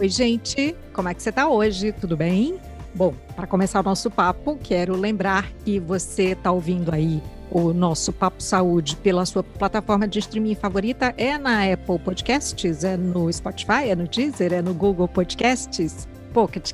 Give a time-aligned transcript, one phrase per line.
[0.00, 1.92] Oi, gente, como é que você está hoje?
[1.92, 2.58] Tudo bem?
[2.94, 8.10] Bom, para começar o nosso papo, quero lembrar que você está ouvindo aí o nosso
[8.10, 11.12] Papo Saúde pela sua plataforma de streaming favorita.
[11.18, 16.08] É na Apple Podcasts, é no Spotify, é no Deezer, é no Google Podcasts.
[16.32, 16.72] Pocket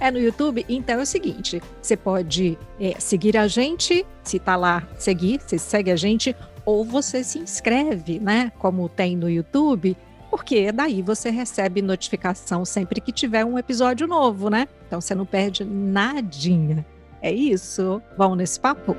[0.00, 0.66] é no YouTube.
[0.68, 5.56] Então é o seguinte: você pode é, seguir a gente, se tá lá, seguir, você
[5.56, 6.34] segue a gente,
[6.66, 8.50] ou você se inscreve, né?
[8.58, 9.96] Como tem no YouTube,
[10.36, 14.66] porque daí você recebe notificação sempre que tiver um episódio novo, né?
[14.84, 16.84] Então você não perde nadinha.
[17.22, 18.02] É isso.
[18.18, 18.96] Vamos nesse papo?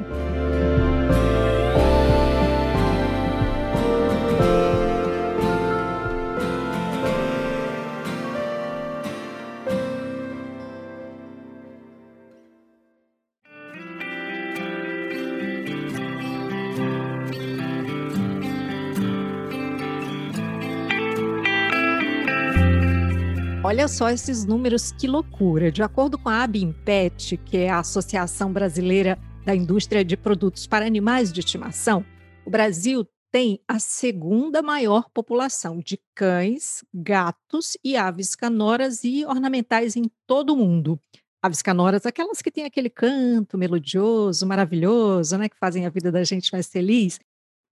[23.85, 25.71] Olha só esses números, que loucura.
[25.71, 30.87] De acordo com a ABIMPET, que é a Associação Brasileira da Indústria de Produtos para
[30.87, 32.03] Animais de Estimação,
[32.43, 39.95] o Brasil tem a segunda maior população de cães, gatos e aves canoras e ornamentais
[39.95, 40.99] em todo o mundo.
[41.39, 46.23] Aves canoras, aquelas que têm aquele canto melodioso, maravilhoso, né, que fazem a vida da
[46.23, 47.19] gente mais feliz.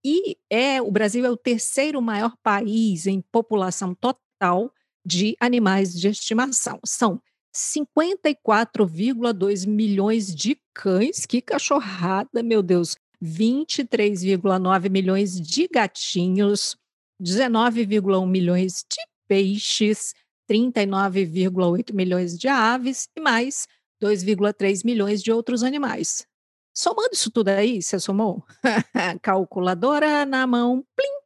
[0.05, 4.71] E é o Brasil é o terceiro maior país em população total
[5.05, 6.79] de animais de estimação.
[6.85, 7.21] São
[7.55, 16.75] 54,2 milhões de cães, que cachorrada, meu Deus, 23,9 milhões de gatinhos,
[17.21, 20.13] 19,1 milhões de peixes,
[20.49, 23.67] 39,8 milhões de aves e mais
[24.03, 26.27] 2,3 milhões de outros animais.
[26.75, 28.43] Somando isso tudo aí, você somou?
[29.21, 31.22] Calculadora na mão, plim,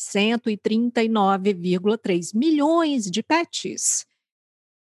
[0.00, 4.06] 139,3 milhões de pets.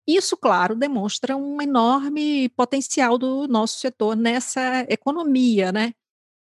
[0.07, 5.93] Isso, claro, demonstra um enorme potencial do nosso setor nessa economia, né?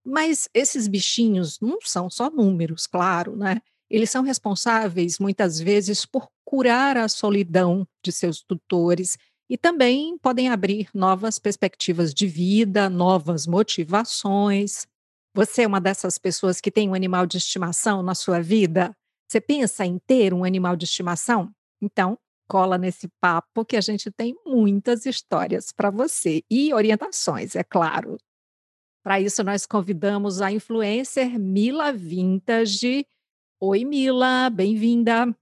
[0.05, 3.61] Mas esses bichinhos não são só números, claro, né?
[3.91, 9.19] Eles são responsáveis, muitas vezes, por curar a solidão de seus tutores
[9.49, 14.87] e também podem abrir novas perspectivas de vida, novas motivações.
[15.35, 18.95] Você é uma dessas pessoas que tem um animal de estimação na sua vida?
[19.27, 21.51] Você pensa em ter um animal de estimação?
[21.81, 27.65] Então, cola nesse papo que a gente tem muitas histórias para você e orientações, é
[27.65, 28.19] claro.
[29.03, 33.07] Para isso, nós convidamos a influencer Mila Vintage.
[33.59, 35.35] Oi, Mila, bem-vinda.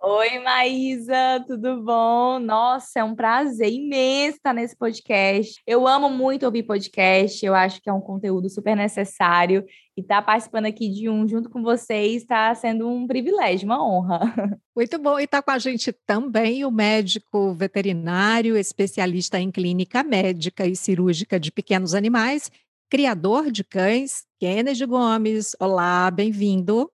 [0.00, 2.38] Oi, Maísa, tudo bom?
[2.38, 5.60] Nossa, é um prazer imenso estar nesse podcast.
[5.66, 9.64] Eu amo muito ouvir podcast, eu acho que é um conteúdo super necessário
[9.96, 14.20] e estar participando aqui de um junto com vocês está sendo um privilégio, uma honra.
[14.74, 20.64] Muito bom, e está com a gente também o médico veterinário, especialista em clínica médica
[20.64, 22.52] e cirúrgica de pequenos animais,
[22.88, 25.56] criador de cães, Kennedy Gomes.
[25.58, 26.88] Olá, bem-vindo.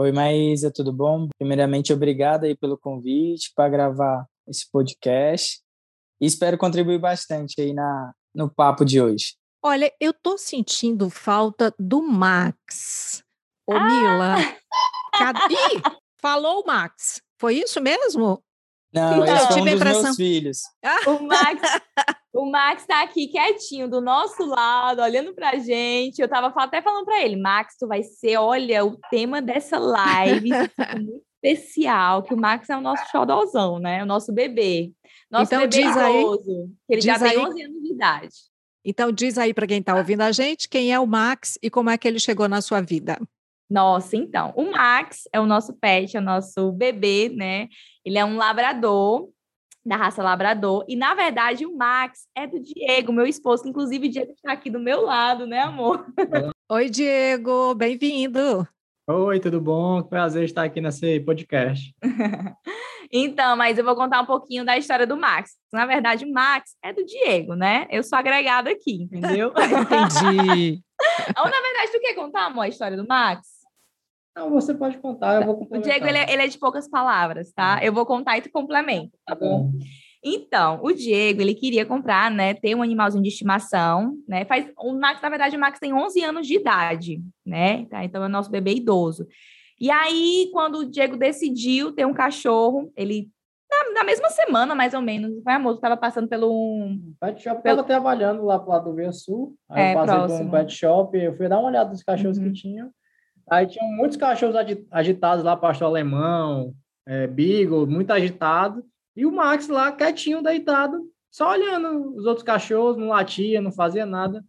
[0.00, 1.28] Oi, Maísa, tudo bom?
[1.36, 5.60] Primeiramente, obrigado aí pelo convite para gravar esse podcast
[6.20, 9.34] e espero contribuir bastante aí na, no papo de hoje.
[9.60, 13.24] Olha, eu tô sentindo falta do Max.
[13.68, 13.80] Ô, ah!
[13.80, 14.36] Mila.
[15.18, 15.54] Cadê?
[15.54, 15.82] Ih,
[16.22, 17.20] falou o Max.
[17.36, 18.40] Foi isso mesmo?
[18.92, 20.02] Não, então, esse foi um impressão...
[20.02, 20.58] meus filhos.
[21.06, 21.60] O Max,
[22.32, 26.20] o Max tá aqui quietinho do nosso lado, olhando pra gente.
[26.20, 30.48] Eu tava até falando para ele, Max, tu vai ser, olha, o tema dessa live
[30.96, 34.02] muito especial, que o Max é o nosso xodózão, né?
[34.02, 34.92] O nosso bebê.
[35.30, 38.34] Nosso então, bebê diz idoso, aí, que ele já tem 11 anos de idade.
[38.84, 41.90] Então diz aí para quem está ouvindo a gente, quem é o Max e como
[41.90, 43.18] é que ele chegou na sua vida.
[43.70, 47.68] Nossa, então, o Max é o nosso pet, é o nosso bebê, né?
[48.04, 49.28] Ele é um labrador,
[49.84, 54.06] da raça labrador, e na verdade o Max é do Diego, meu esposo, que inclusive
[54.06, 56.06] o Diego está aqui do meu lado, né, amor?
[56.70, 58.68] Oi, Diego, bem-vindo.
[59.08, 60.02] Oi, tudo bom?
[60.02, 61.94] Prazer estar aqui nesse podcast.
[63.10, 65.52] então, mas eu vou contar um pouquinho da história do Max.
[65.72, 67.86] Na verdade, o Max é do Diego, né?
[67.90, 69.50] Eu sou agregada aqui, entendeu?
[69.56, 70.82] Entendi.
[71.38, 73.57] Ou, na verdade, tu quer contar, amor, a história do Max?
[74.38, 77.52] Não, você pode contar, eu vou O Diego, ele é, ele é, de poucas palavras,
[77.52, 77.80] tá?
[77.82, 79.72] Eu vou contar e tu complementa, tá bom?
[80.22, 84.44] Então, o Diego, ele queria comprar, né, ter um animalzinho de estimação, né?
[84.44, 87.84] Faz o Max, na verdade, o Max tem 11 anos de idade, né?
[87.86, 88.04] Tá?
[88.04, 89.26] Então é o nosso bebê idoso.
[89.80, 93.28] E aí, quando o Diego decidiu ter um cachorro, ele
[93.68, 97.62] na, na mesma semana, mais ou menos, foi amor, estava passando pelo um pet shop,
[97.62, 97.82] pelo...
[97.82, 99.54] trabalhando lá pro lado do Rio Sul.
[99.68, 100.38] Aí é, eu passei próximo.
[100.38, 102.44] por um pet shop, eu fui dar uma olhada nos cachorros uhum.
[102.44, 102.90] que tinham.
[103.50, 104.56] Aí tinham muitos cachorros
[104.90, 106.74] agitados lá, pastor alemão,
[107.06, 108.84] é, beagle, muito agitado.
[109.16, 111.00] E o Max lá, quietinho, deitado,
[111.30, 114.44] só olhando os outros cachorros, não latia, não fazia nada,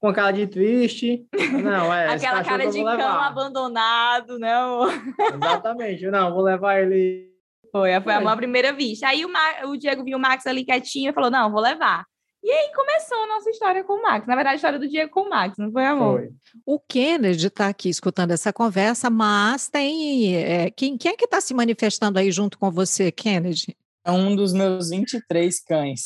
[0.00, 1.26] com a cara de triste.
[1.62, 2.14] Não, é.
[2.14, 4.88] Aquela cara de cão abandonado, não.
[5.34, 7.28] Exatamente, não, vou levar ele.
[7.70, 9.08] Foi, foi a minha primeira vista.
[9.08, 9.66] Aí o, Ma...
[9.66, 12.06] o Diego viu o Max ali quietinho e falou: não, vou levar.
[12.42, 14.26] E aí começou a nossa história com o Max.
[14.26, 16.20] Na verdade, a história do Diego com o Max, não foi, amor?
[16.20, 16.30] Foi.
[16.64, 20.34] O Kennedy está aqui escutando essa conversa, mas tem.
[20.36, 23.76] É, quem, quem é que está se manifestando aí junto com você, Kennedy?
[24.02, 26.00] É um dos meus 23 cães.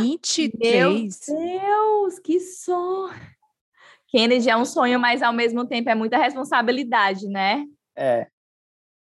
[0.00, 1.20] 23?
[1.28, 3.40] Meu Deus, que sorte!
[4.08, 7.64] Kennedy é um sonho, mas ao mesmo tempo é muita responsabilidade, né?
[7.96, 8.26] É.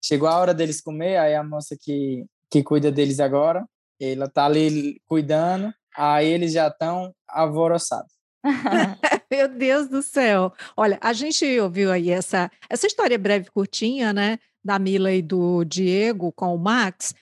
[0.05, 3.65] Chegou a hora deles comer, aí a moça que, que cuida deles agora,
[4.01, 8.13] ela tá ali cuidando, aí eles já estão alvoroçados.
[9.31, 10.53] Meu Deus do céu.
[10.77, 15.65] Olha, a gente ouviu aí essa, essa história breve curtinha, né, da Mila e do
[15.65, 17.15] Diego com o Max,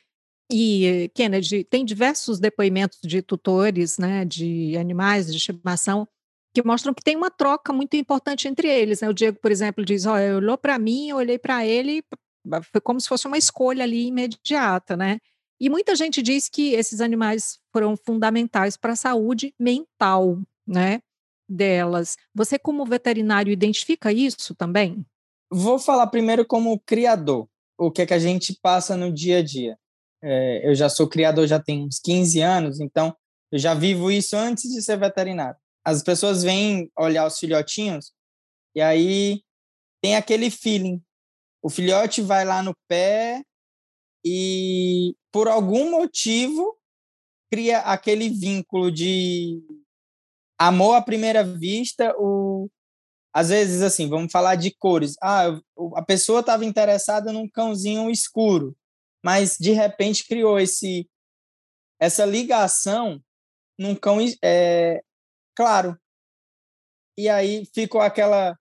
[0.50, 6.06] e, Kennedy, tem diversos depoimentos de tutores, né, de animais de estimação,
[6.54, 9.00] que mostram que tem uma troca muito importante entre eles.
[9.00, 9.08] Né?
[9.08, 12.02] O Diego, por exemplo, diz: Olha, olhou para mim, eu olhei para ele,
[12.72, 15.18] foi como se fosse uma escolha ali imediata, né?
[15.60, 21.00] E muita gente diz que esses animais foram fundamentais para a saúde mental, né,
[21.48, 22.16] delas.
[22.34, 25.04] Você, como veterinário, identifica isso também?
[25.50, 27.48] Vou falar primeiro como criador,
[27.78, 29.78] o que é que a gente passa no dia a dia.
[30.22, 33.16] É, eu já sou criador já tem uns 15 anos, então
[33.52, 35.56] eu já vivo isso antes de ser veterinário.
[35.84, 38.12] As pessoas vêm olhar os filhotinhos
[38.74, 39.40] e aí
[40.02, 41.00] tem aquele feeling.
[41.62, 43.42] O filhote vai lá no pé
[44.26, 46.76] e por algum motivo
[47.50, 49.62] cria aquele vínculo de
[50.58, 52.68] amor à primeira vista, o
[53.32, 55.14] às vezes assim, vamos falar de cores.
[55.22, 55.60] Ah,
[55.94, 58.74] a pessoa estava interessada num cãozinho escuro
[59.26, 61.10] mas de repente criou esse
[61.98, 63.20] essa ligação
[63.76, 65.02] num cão é,
[65.52, 65.98] claro.
[67.18, 68.56] E aí ficou aquela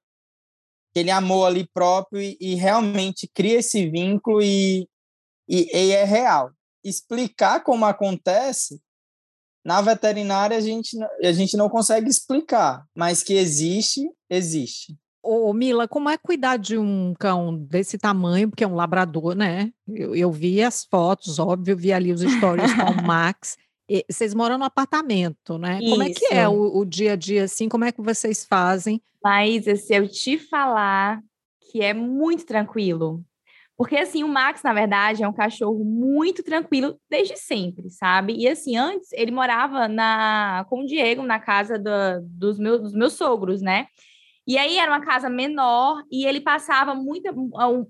[0.90, 4.90] aquele amor ali próprio e, e realmente cria esse vínculo e,
[5.48, 6.52] e, e, é real.
[6.84, 8.80] Explicar como acontece
[9.64, 14.96] na veterinária a gente a gente não consegue explicar, mas que existe, existe.
[15.24, 19.72] Ô, Mila, como é cuidar de um cão desse tamanho, porque é um labrador, né?
[19.88, 23.58] Eu, eu vi as fotos, óbvio, vi ali os stories com o Max.
[23.90, 25.80] E, vocês moram no apartamento, né?
[25.82, 25.90] Isso.
[25.90, 27.68] Como é que é o, o, dia a dia, assim?
[27.68, 29.02] Como é que vocês fazem?
[29.24, 31.20] Mas, se eu te falar
[31.76, 33.22] que é muito tranquilo.
[33.78, 38.34] Porque, assim, o Max, na verdade, é um cachorro muito tranquilo desde sempre, sabe?
[38.34, 41.92] E, assim, antes ele morava na, com o Diego na casa do,
[42.22, 43.88] dos, meus, dos meus sogros, né?
[44.48, 47.34] E aí era uma casa menor e ele passava muita,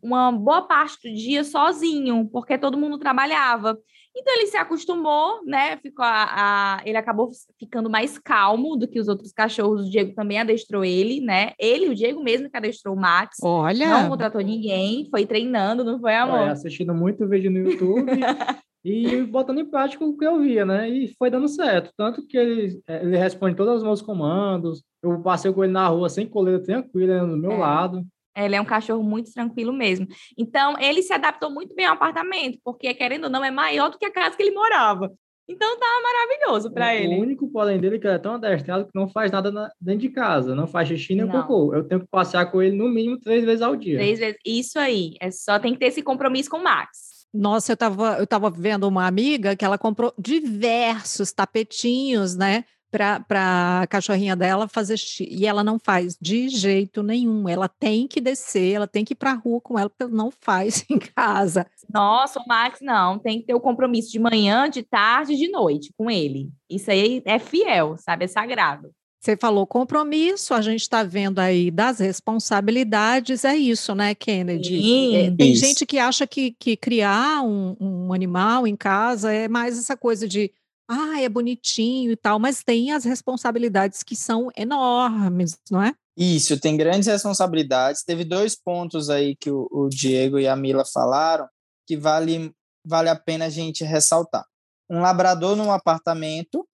[0.02, 3.78] uma boa parte do dia sozinho, porque todo mundo trabalhava.
[4.18, 5.76] Então ele se acostumou, né?
[5.78, 9.88] Ficou a, a, ele acabou ficando mais calmo do que os outros cachorros.
[9.88, 11.52] O Diego também adestrou ele, né?
[11.60, 13.38] Ele, o Diego mesmo que adestrou o Max.
[13.44, 13.88] Olha.
[13.88, 16.48] Não contratou ninguém, foi treinando, não foi amor?
[16.48, 18.12] É, assistindo muito vídeo no YouTube
[18.86, 20.90] e botando em prática o que eu via, né?
[20.90, 21.92] E foi dando certo.
[21.98, 26.08] Tanto que ele, ele responde todos os meus comandos, eu passei com ele na rua
[26.08, 27.58] sem coleira, tranquilo, do meu é.
[27.58, 28.02] lado.
[28.36, 30.08] Ele é um cachorro muito tranquilo mesmo.
[30.38, 33.98] Então, ele se adaptou muito bem ao apartamento, porque, querendo ou não, é maior do
[33.98, 35.12] que a casa que ele morava.
[35.48, 37.16] Então, tá maravilhoso para ele.
[37.16, 39.72] O único porém dele é que ele é tão adestrado que não faz nada na,
[39.80, 41.74] dentro de casa, não faz xixi nem cocô.
[41.74, 43.98] Eu tenho que passear com ele no mínimo três vezes ao dia.
[43.98, 45.14] Três vezes, isso aí.
[45.22, 47.16] É só tem que ter esse compromisso com o Max.
[47.32, 52.64] Nossa, eu estava eu tava vendo uma amiga que ela comprou diversos tapetinhos, né?
[52.96, 55.28] Para a cachorrinha dela fazer xixi.
[55.30, 57.48] E ela não faz de jeito nenhum.
[57.48, 60.12] Ela tem que descer, ela tem que ir para a rua com ela, porque ela
[60.12, 61.66] não faz em casa.
[61.92, 63.20] Nossa, o Max não.
[63.20, 66.50] Tem que ter o compromisso de manhã, de tarde, de noite com ele.
[66.70, 68.26] Isso aí é fiel, sabe?
[68.26, 68.92] É sagrado.
[69.26, 74.80] Você falou compromisso, a gente está vendo aí das responsabilidades, é isso, né, Kennedy?
[74.80, 75.66] Sim, é, tem isso.
[75.66, 80.28] gente que acha que, que criar um, um animal em casa é mais essa coisa
[80.28, 80.52] de
[80.88, 85.94] ah, é bonitinho e tal, mas tem as responsabilidades que são enormes, não é?
[86.18, 88.04] Isso, tem grandes responsabilidades.
[88.04, 91.48] Teve dois pontos aí que o, o Diego e a Mila falaram
[91.86, 92.54] que vale,
[92.86, 94.46] vale a pena a gente ressaltar.
[94.90, 96.66] Um labrador num apartamento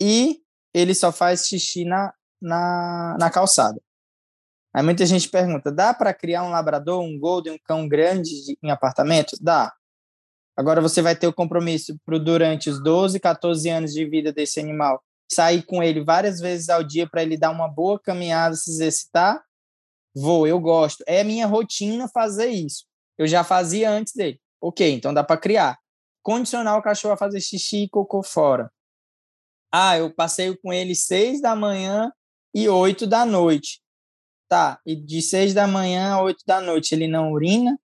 [0.00, 0.40] e
[0.74, 3.80] ele só faz xixi na, na, na calçada.
[4.74, 8.30] Aí muita gente pergunta: dá para criar um labrador, um golden, um cão grande
[8.62, 9.36] em apartamento?
[9.40, 9.72] Dá.
[10.58, 14.58] Agora você vai ter o compromisso para durante os 12, 14 anos de vida desse
[14.58, 15.00] animal,
[15.30, 19.40] sair com ele várias vezes ao dia para ele dar uma boa caminhada, se exercitar.
[20.12, 21.04] Vou, eu gosto.
[21.06, 22.86] É minha rotina fazer isso.
[23.16, 24.40] Eu já fazia antes dele.
[24.60, 25.78] Ok, então dá para criar.
[26.24, 28.68] condicionar o cachorro a fazer xixi e cocô fora.
[29.72, 32.10] Ah, eu passeio com ele seis da manhã
[32.52, 33.80] e oito da noite.
[34.48, 37.78] Tá, e de seis da manhã a oito da noite ele não urina?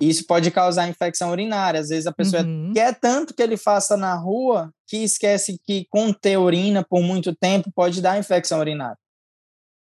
[0.00, 1.80] Isso pode causar infecção urinária.
[1.80, 2.72] Às vezes a pessoa uhum.
[2.74, 7.70] quer tanto que ele faça na rua que esquece que conter urina por muito tempo
[7.74, 8.98] pode dar infecção urinária.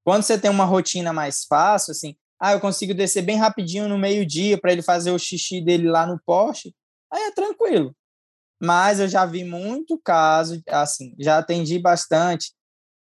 [0.03, 3.97] Quando você tem uma rotina mais fácil, assim, ah, eu consigo descer bem rapidinho no
[3.97, 6.73] meio-dia para ele fazer o xixi dele lá no poste,
[7.11, 7.95] aí é tranquilo.
[8.61, 12.51] Mas eu já vi muito caso, assim, já atendi bastante.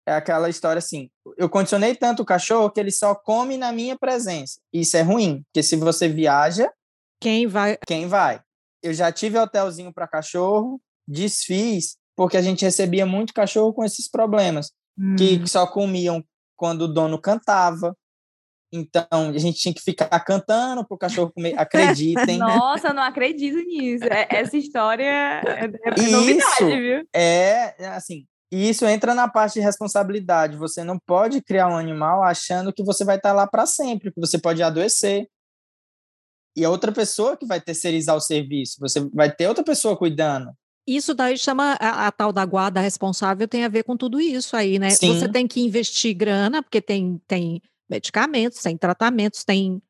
[0.07, 3.97] É aquela história assim, eu condicionei tanto o cachorro que ele só come na minha
[3.97, 4.61] presença.
[4.71, 6.71] Isso é ruim, porque se você viaja,
[7.19, 7.77] quem vai?
[7.85, 8.41] Quem vai?
[8.81, 14.09] Eu já tive hotelzinho para cachorro, desfiz, porque a gente recebia muito cachorro com esses
[14.09, 15.15] problemas, hum.
[15.15, 16.23] que só comiam
[16.55, 17.95] quando o dono cantava.
[18.71, 21.55] Então, a gente tinha que ficar cantando para o cachorro comer.
[21.57, 22.37] Acreditem.
[22.37, 24.03] Nossa, não acredito nisso.
[24.05, 27.07] É, essa história é, é novidade, isso viu?
[27.15, 30.57] É, assim, isso entra na parte de responsabilidade.
[30.57, 34.19] Você não pode criar um animal achando que você vai estar lá para sempre, que
[34.19, 35.27] você pode adoecer
[36.57, 40.51] e é outra pessoa que vai terceirizar o serviço, você vai ter outra pessoa cuidando.
[40.87, 44.55] Isso daí chama a, a, tal da guarda responsável, tem a ver com tudo isso
[44.55, 44.89] aí, né?
[44.89, 45.13] Sim.
[45.13, 49.81] Você tem que investir grana, porque tem, tem medicamentos, tem tratamentos, tem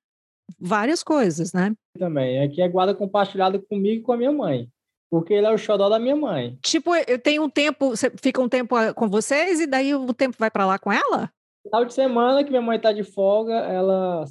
[0.59, 1.73] várias coisas, né?
[1.97, 2.43] Também.
[2.43, 4.67] Aqui é guarda compartilhada comigo e com a minha mãe.
[5.09, 6.57] Porque ele é o xodó da minha mãe.
[6.61, 10.13] Tipo, eu tenho um tempo, você fica um tempo ah, com vocês e daí o
[10.13, 11.31] tempo vai para lá com ela?
[11.63, 14.25] Final de semana que minha mãe tá de folga, ela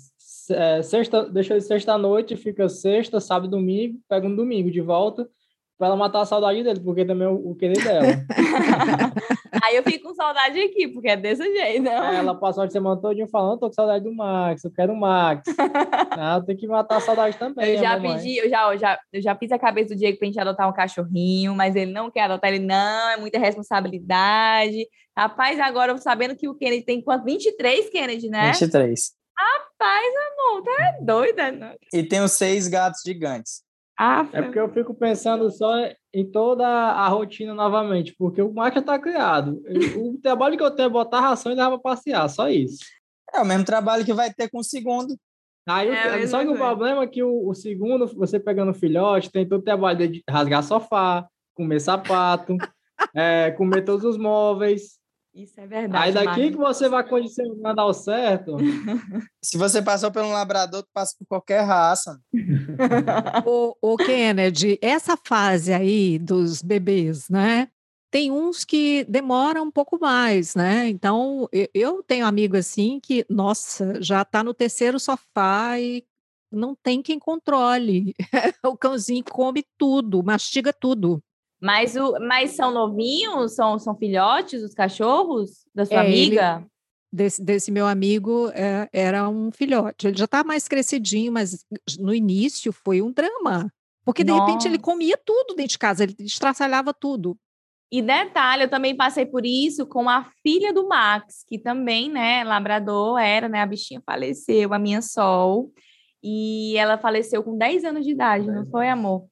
[0.50, 5.28] é, sexta, deixa de sexta-noite, fica sexta, sábado domingo, pega um domingo de volta
[5.78, 8.06] para ela matar a saudade dele, porque também é o, o querer dela.
[9.62, 12.04] Aí eu fico com saudade aqui, porque é desse jeito, não?
[12.04, 14.96] É, ela passou a semana todinha falando, tô com saudade do Max, eu quero o
[14.96, 15.42] Max.
[16.12, 17.74] ah, tem que matar a saudade também.
[17.74, 20.26] Eu já pedi, eu já, eu já, eu já fiz a cabeça do Diego pra
[20.26, 24.86] gente adotar um cachorrinho, mas ele não quer adotar, ele não, é muita responsabilidade.
[25.16, 27.24] Rapaz, agora sabendo que o Kennedy tem quanto?
[27.24, 28.52] 23, Kennedy, né?
[28.52, 29.14] 23.
[29.38, 31.74] Rapaz, amor, tá doida, não?
[31.92, 33.62] E tem os seis gatos gigantes.
[33.98, 35.72] Ah, é porque eu fico pensando só
[36.12, 39.62] em toda a rotina novamente, porque o já tá criado.
[39.96, 42.84] O trabalho que eu tenho é botar ração e levar pra passear, só isso.
[43.34, 45.16] É o mesmo trabalho que vai ter com o segundo.
[45.68, 49.48] Aí, é, só que o problema é que o, o, segundo, você pegando filhote, tem
[49.48, 52.56] todo o trabalho de rasgar sofá, comer sapato,
[53.14, 55.00] é, comer todos os móveis.
[55.36, 56.18] Isso é verdade.
[56.18, 58.56] Aí daqui que você vai condicionar dar o certo.
[59.44, 62.18] Se você passou por um labrador, tu passa por qualquer raça.
[63.44, 67.68] o, o Kennedy, essa fase aí dos bebês, né?
[68.10, 70.88] Tem uns que demoram um pouco mais, né?
[70.88, 76.02] Então, eu tenho amigo assim que, nossa, já está no terceiro sofá e
[76.50, 78.14] não tem quem controle.
[78.64, 81.22] o cãozinho come tudo, mastiga tudo.
[81.66, 83.56] Mas, o, mas são novinhos?
[83.56, 86.58] São, são filhotes os cachorros da sua é, amiga?
[86.58, 86.66] Ele,
[87.12, 90.06] desse, desse meu amigo é, era um filhote.
[90.06, 91.64] Ele já está mais crescidinho, mas
[91.98, 93.68] no início foi um drama.
[94.04, 94.44] Porque de Nossa.
[94.44, 97.36] repente ele comia tudo dentro de casa, ele estraçalhava tudo.
[97.90, 102.44] E detalhe, eu também passei por isso com a filha do Max, que também, né,
[102.44, 105.72] labrador era, né, a bichinha faleceu, a minha Sol,
[106.22, 109.26] e ela faleceu com 10 anos de idade, não foi, amor?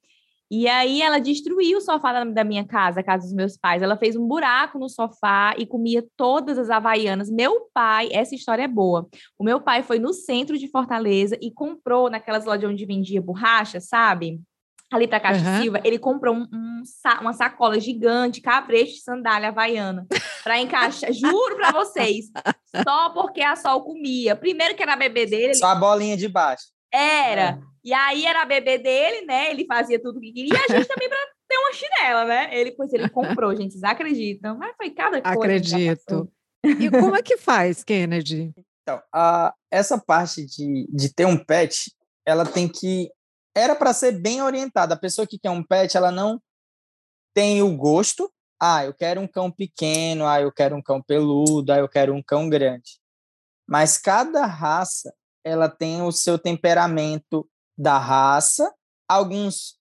[0.50, 3.82] E aí ela destruiu o sofá da minha casa, a casa dos meus pais.
[3.82, 7.30] Ela fez um buraco no sofá e comia todas as havaianas.
[7.30, 9.08] Meu pai, essa história é boa.
[9.38, 13.80] O meu pai foi no centro de Fortaleza e comprou naquelas lojas onde vendia borracha,
[13.80, 14.40] sabe?
[14.92, 15.62] Ali para Caixa uhum.
[15.62, 16.82] Silva, ele comprou um, um,
[17.20, 20.06] uma sacola gigante, cabresto, sandália havaiana,
[20.44, 21.10] para encaixar.
[21.12, 22.26] Juro para vocês,
[22.86, 24.36] só porque a Sol comia.
[24.36, 25.54] Primeiro que era bebê dele.
[25.54, 26.66] Só a bolinha de baixo.
[26.92, 27.58] Era.
[27.60, 27.73] É.
[27.84, 29.50] E aí era a bebê dele, né?
[29.50, 30.54] Ele fazia tudo o que queria.
[30.54, 32.58] E a gente também para ter uma chinela, né?
[32.58, 33.72] Ele, pois ele comprou, gente.
[33.72, 34.56] Vocês acreditam?
[34.56, 35.38] Mas foi cada coisa.
[35.38, 36.32] Acredito.
[36.64, 38.54] E como é que faz, Kennedy?
[38.82, 41.92] Então, a, essa parte de, de ter um pet,
[42.26, 43.10] ela tem que.
[43.54, 44.94] Era para ser bem orientada.
[44.94, 46.40] A pessoa que quer um pet, ela não
[47.34, 48.32] tem o gosto.
[48.60, 52.14] Ah, eu quero um cão pequeno, ah, eu quero um cão peludo, ah, eu quero
[52.14, 52.98] um cão grande.
[53.68, 55.14] Mas cada raça,
[55.44, 58.72] ela tem o seu temperamento, da raça.
[59.08, 59.78] Alguns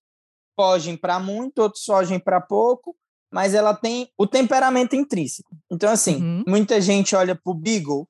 [0.56, 2.96] fogem para muito, outros fogem para pouco,
[3.32, 5.56] mas ela tem o temperamento intrínseco.
[5.72, 6.44] Então, assim, uhum.
[6.48, 8.08] muita gente olha para o Beagle,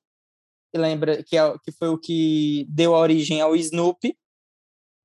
[0.72, 4.16] que lembra que, é, que foi o que deu origem ao Snoopy,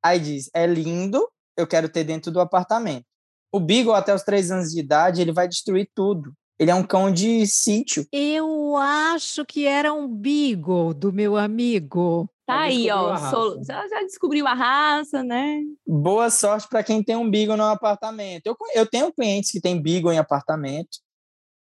[0.03, 1.25] aí diz: é lindo,
[1.57, 3.05] eu quero ter dentro do apartamento.
[3.51, 6.33] O Beagle, até os três anos de idade, ele vai destruir tudo.
[6.59, 8.05] Ele é um cão de sítio.
[8.12, 12.29] Eu acho que era um Beagle do meu amigo.
[12.50, 13.15] Tá aí, ó.
[13.18, 15.62] solo- já, já descobriu a raça, né?
[15.88, 18.48] Boa sorte para quem tem um Beagle no apartamento.
[18.48, 20.98] Eu, eu tenho clientes que têm Beagle em apartamento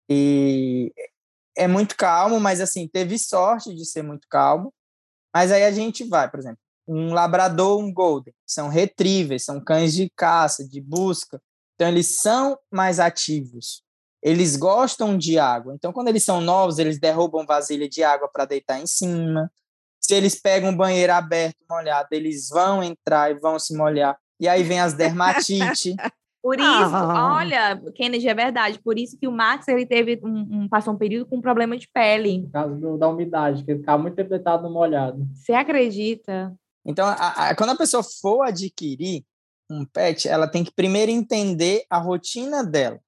[0.08, 0.92] e
[1.56, 4.72] é muito calmo, mas assim, teve sorte de ser muito calmo.
[5.34, 9.92] Mas aí a gente vai, por exemplo, um labrador, um golden, são retrievers, são cães
[9.92, 11.38] de caça, de busca.
[11.74, 13.82] Então eles são mais ativos.
[14.22, 15.74] Eles gostam de água.
[15.74, 19.52] Então quando eles são novos, eles derrubam vasilha de água para deitar em cima.
[20.08, 24.16] Se eles pegam um banheiro aberto, molhado, eles vão entrar e vão se molhar.
[24.40, 25.94] E aí vem as dermatite.
[26.42, 27.36] Por isso, Ah.
[27.36, 28.78] olha, Kennedy, é verdade.
[28.78, 31.86] Por isso que o Max ele teve um, um- passou um período com problema de
[31.92, 32.42] pele.
[32.44, 35.26] Por causa do- da umidade, que ele ficava muito tempo no molhado.
[35.34, 36.54] Você acredita?
[36.86, 39.24] Então, a- a- quando a pessoa for adquirir
[39.70, 42.98] um pet, ela tem que primeiro entender a rotina dela.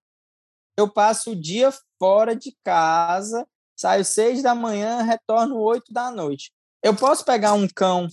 [0.76, 3.46] Eu passo o dia fora de casa,
[3.78, 6.50] saio seis da manhã, retorno oito da noite.
[6.82, 8.08] Eu posso pegar um cão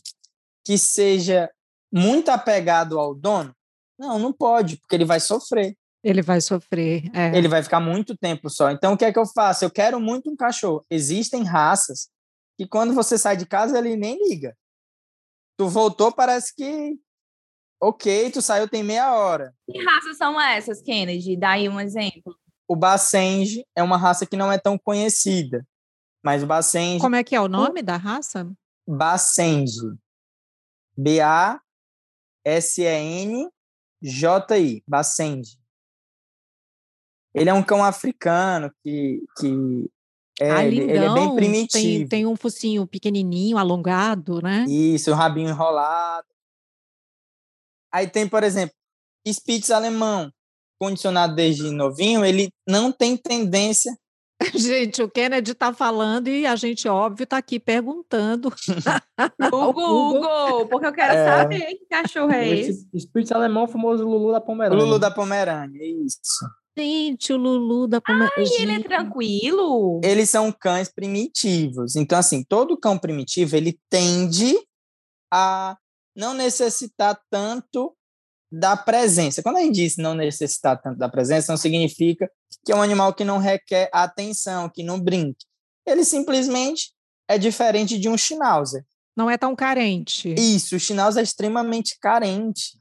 [0.66, 1.50] que seja
[1.92, 3.54] muito apegado ao dono?
[3.98, 5.76] Não, não pode, porque ele vai sofrer.
[6.04, 7.10] Ele vai sofrer.
[7.14, 7.36] é.
[7.38, 8.70] Ele vai ficar muito tempo só.
[8.70, 9.66] Então, o que é que eu faço?
[9.66, 10.86] Eu quero muito um cachorro.
[10.90, 12.10] Existem raças
[12.58, 14.56] que, quando você sai de casa, ele nem liga.
[15.58, 16.98] Tu voltou, parece que.
[17.82, 19.54] Ok, tu saiu tem meia hora.
[19.70, 21.38] Que raças são essas, Kennedy?
[21.38, 22.36] Dá aí um exemplo.
[22.68, 25.66] O Bassenge é uma raça que não é tão conhecida.
[26.28, 27.00] Mas o Bassenge.
[27.00, 28.52] Como é que é o nome da raça?
[28.86, 29.80] Bassenge.
[30.98, 31.64] B-A-S-E-N-J-I.
[34.86, 35.58] Bassenge.
[37.34, 39.24] Ele é um cão africano que.
[39.38, 39.90] que
[40.42, 41.82] é, ah, ele, ele é bem primitivo.
[41.82, 44.66] Tem, tem um focinho pequenininho, alongado, né?
[44.68, 46.28] Isso, o rabinho enrolado.
[47.90, 48.76] Aí tem, por exemplo,
[49.26, 50.30] Spitz alemão,
[50.78, 53.98] condicionado desde novinho, ele não tem tendência.
[54.56, 58.50] Gente, o Kennedy está falando e a gente, óbvio, está aqui perguntando.
[59.52, 61.26] Hugo, Hugo, porque eu quero É.
[61.26, 62.88] saber que cachorro é esse.
[62.96, 64.84] Spitz alemão, o famoso Lulu da Pomerânia.
[64.84, 66.20] Lulu da Pomerânia, isso.
[66.78, 70.00] Gente, o Lulu da Pome- E ele é tranquilo?
[70.04, 71.96] Eles são cães primitivos.
[71.96, 74.56] Então, assim, todo cão primitivo, ele tende
[75.34, 75.76] a
[76.16, 77.96] não necessitar tanto
[78.52, 79.44] da presença.
[79.44, 82.30] Quando a gente diz não necessitar tanto da presença, não significa
[82.66, 85.46] que é um animal que não requer atenção, que não brinque.
[85.86, 86.92] Ele simplesmente
[87.28, 88.86] é diferente de um Schnauzer.
[89.16, 90.34] Não é tão carente.
[90.38, 92.78] Isso, o Schnauzer é extremamente carente.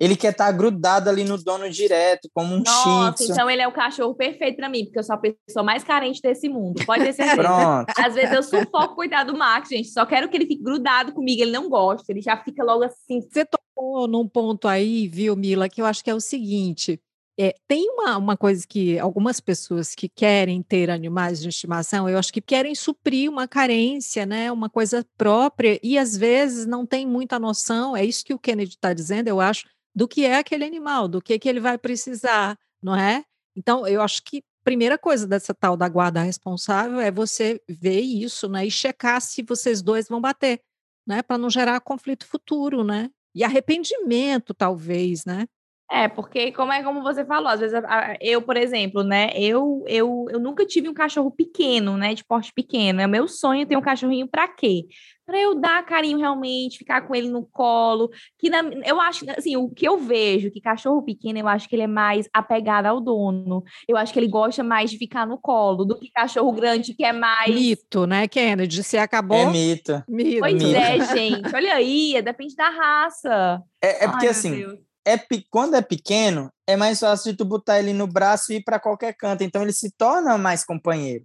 [0.00, 3.72] Ele quer estar grudado ali no dono direto, como um Nossa, então ele é o
[3.72, 6.82] cachorro perfeito pra mim, porque eu sou a pessoa mais carente desse mundo.
[6.86, 7.36] Pode ter certeza.
[7.36, 7.92] Pronto.
[7.98, 9.90] Às vezes eu sufoco, coitado do Max, gente.
[9.90, 11.42] Só quero que ele fique grudado comigo.
[11.42, 13.20] Ele não gosta, ele já fica logo assim.
[13.20, 16.98] Você tocou num ponto aí, viu, Mila, que eu acho que é o seguinte:
[17.42, 22.18] é, tem uma, uma coisa que algumas pessoas que querem ter animais de estimação, eu
[22.18, 24.52] acho que querem suprir uma carência, né?
[24.52, 28.72] Uma coisa própria, e às vezes não tem muita noção, é isso que o Kennedy
[28.72, 32.56] está dizendo, eu acho, do que é aquele animal, do que, que ele vai precisar,
[32.82, 33.24] não é?
[33.56, 38.48] Então, eu acho que primeira coisa dessa tal da guarda responsável é você ver isso,
[38.48, 38.66] né?
[38.66, 40.60] E checar se vocês dois vão bater,
[41.06, 41.22] né?
[41.22, 43.10] Para não gerar conflito futuro, né?
[43.34, 45.46] E arrependimento, talvez, né?
[45.92, 47.76] É, porque como é como você falou, às vezes
[48.20, 52.52] eu, por exemplo, né, eu, eu, eu nunca tive um cachorro pequeno, né, de porte
[52.52, 53.00] pequeno.
[53.00, 54.86] É meu sonho ter um cachorrinho pra quê?
[55.30, 59.56] Pra eu dar carinho realmente, ficar com ele no colo, que na- eu acho, assim,
[59.56, 63.00] o que eu vejo que cachorro pequeno, eu acho que ele é mais apegado ao
[63.00, 63.62] dono.
[63.86, 67.04] Eu acho que ele gosta mais de ficar no colo do que cachorro grande que
[67.04, 68.82] é mais Mito, né, Kennedy?
[68.82, 69.36] Você acabou?
[69.38, 70.02] É mito.
[70.08, 70.40] Mito.
[70.40, 70.76] Pois Mito.
[70.76, 71.54] é, gente.
[71.54, 73.62] Olha aí, é, depende da raça.
[73.80, 74.80] É, é porque Ai, assim, Deus.
[75.06, 75.14] é,
[75.48, 78.80] quando é pequeno, é mais fácil de tu botar ele no braço e ir para
[78.80, 79.44] qualquer canto.
[79.44, 81.24] Então ele se torna mais companheiro.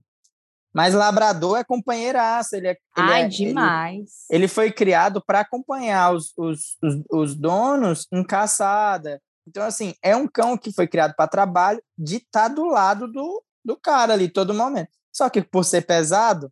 [0.76, 2.54] Mas labrador é companheiraço.
[2.54, 4.26] Ele, é, ele, Ai, é- ele- demais.
[4.30, 9.22] ele foi criado para acompanhar os, os, os, os donos em caçada.
[9.48, 13.42] Então, assim, é um cão que foi criado para trabalho de estar do lado do,
[13.64, 14.90] do cara ali todo momento.
[15.16, 16.52] Só que por ser pesado,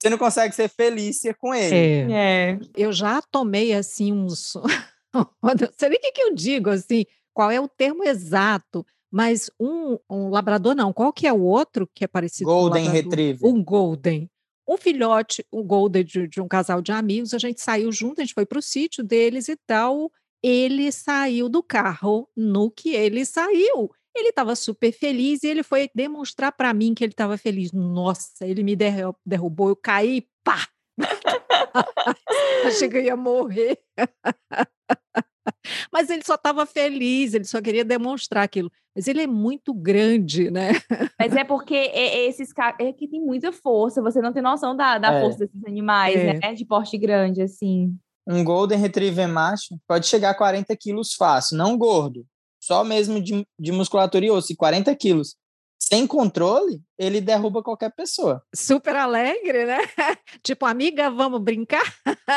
[0.00, 2.12] você não consegue ser feliz com ele.
[2.12, 2.52] É.
[2.52, 2.58] É.
[2.76, 4.54] Eu já tomei, assim, uns...
[5.12, 9.50] não sei nem o que, que eu digo, assim, qual é o termo exato, mas
[9.58, 12.84] um, um labrador não, qual que é o outro que é parecido com o Golden
[12.84, 13.10] labrador?
[13.10, 13.48] Retriever.
[13.48, 14.30] Um golden.
[14.68, 18.24] Um filhote, um golden de, de um casal de amigos, a gente saiu junto, a
[18.24, 23.24] gente foi para o sítio deles e tal, ele saiu do carro no que ele
[23.24, 23.90] saiu.
[24.14, 27.72] Ele estava super feliz e ele foi demonstrar para mim que ele estava feliz.
[27.72, 30.68] Nossa, ele me derru- derrubou, eu caí, pá!
[32.66, 33.78] Achei que eu ia morrer.
[35.92, 38.70] Mas ele só estava feliz, ele só queria demonstrar aquilo.
[38.94, 40.72] Mas ele é muito grande, né?
[41.18, 44.98] Mas é porque esses caras é que tem muita força, você não tem noção da,
[44.98, 45.20] da é.
[45.20, 46.38] força desses animais, é.
[46.38, 46.54] né?
[46.54, 47.94] De porte grande, assim.
[48.26, 52.26] Um Golden Retriever macho pode chegar a 40 quilos fácil, não gordo,
[52.60, 55.34] só mesmo de, de musculatura e osso, e 40 quilos
[55.78, 58.42] sem controle, ele derruba qualquer pessoa.
[58.54, 59.78] Super alegre, né?
[60.42, 61.94] tipo, amiga, vamos brincar?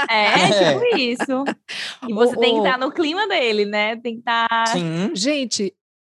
[0.09, 0.73] É, é.
[0.73, 1.43] tipo isso.
[2.07, 3.95] E você o, tem que estar no clima dele, né?
[3.95, 4.67] Tem que estar.
[4.67, 5.11] Sim.
[5.13, 5.73] Gente,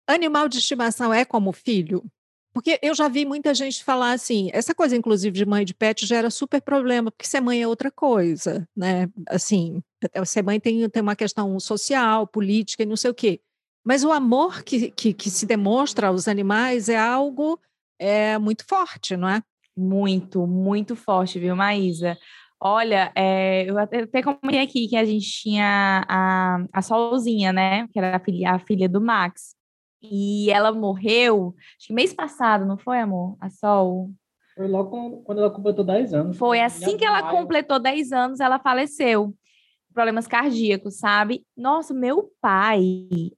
[0.06, 2.04] animal de estimação é como filho?
[2.52, 6.06] Porque eu já vi muita gente falar assim, essa coisa, inclusive, de mãe de pet
[6.06, 9.08] gera super problema, porque ser mãe é outra coisa, né?
[9.28, 9.82] Assim,
[10.26, 13.40] ser mãe tem, tem uma questão social, política e não sei o quê.
[13.84, 17.58] Mas o amor que, que, que se demonstra aos animais é algo
[17.98, 19.42] é, muito forte, não é?
[19.76, 22.16] Muito, muito forte, viu, Maísa?
[22.60, 27.88] Olha, é, eu até, até comentei aqui que a gente tinha a, a Solzinha, né?
[27.88, 29.56] Que era a filha, a filha do Max.
[30.00, 33.36] E ela morreu, acho que mês passado, não foi, amor?
[33.40, 34.10] A Sol?
[34.54, 36.36] Foi logo quando ela completou 10 anos.
[36.36, 39.34] Foi assim que ela completou 10 anos, ela faleceu
[39.92, 41.44] problemas cardíacos, sabe?
[41.56, 42.82] Nossa, meu pai,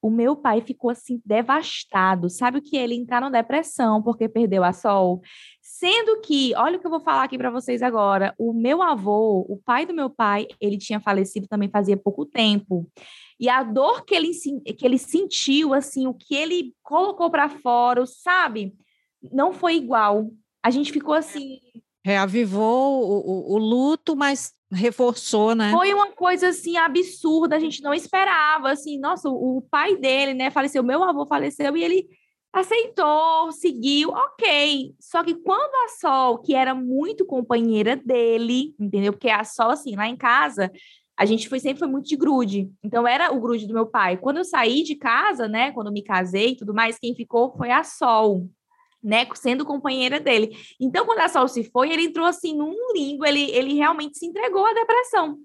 [0.00, 2.30] o meu pai ficou assim devastado.
[2.30, 5.20] Sabe o que ele entrar na depressão porque perdeu a Sol?
[5.60, 9.44] Sendo que, olha o que eu vou falar aqui para vocês agora, o meu avô,
[9.48, 12.88] o pai do meu pai, ele tinha falecido também fazia pouco tempo.
[13.38, 14.30] E a dor que ele,
[14.78, 18.74] que ele sentiu, assim, o que ele colocou para fora, sabe?
[19.32, 20.30] Não foi igual.
[20.62, 21.58] A gente ficou assim,
[22.04, 25.70] reavivou o, o, o, luto, mas reforçou, né?
[25.70, 30.34] Foi uma coisa assim absurda, a gente não esperava, assim, nossa, o, o pai dele,
[30.34, 32.06] né, faleceu, meu avô faleceu e ele
[32.52, 34.94] aceitou, seguiu, ok.
[35.00, 39.12] Só que quando a Sol, que era muito companheira dele, entendeu?
[39.12, 40.70] Porque a Sol, assim, lá em casa,
[41.16, 42.70] a gente foi sempre foi muito de grude.
[42.82, 44.18] Então era o grude do meu pai.
[44.18, 47.70] Quando eu saí de casa, né, quando me casei e tudo mais, quem ficou foi
[47.70, 48.46] a Sol
[49.04, 50.56] né, sendo companheira dele.
[50.80, 54.26] Então, quando a Sol se foi, ele entrou assim num limbo, ele, ele realmente se
[54.26, 55.38] entregou à depressão.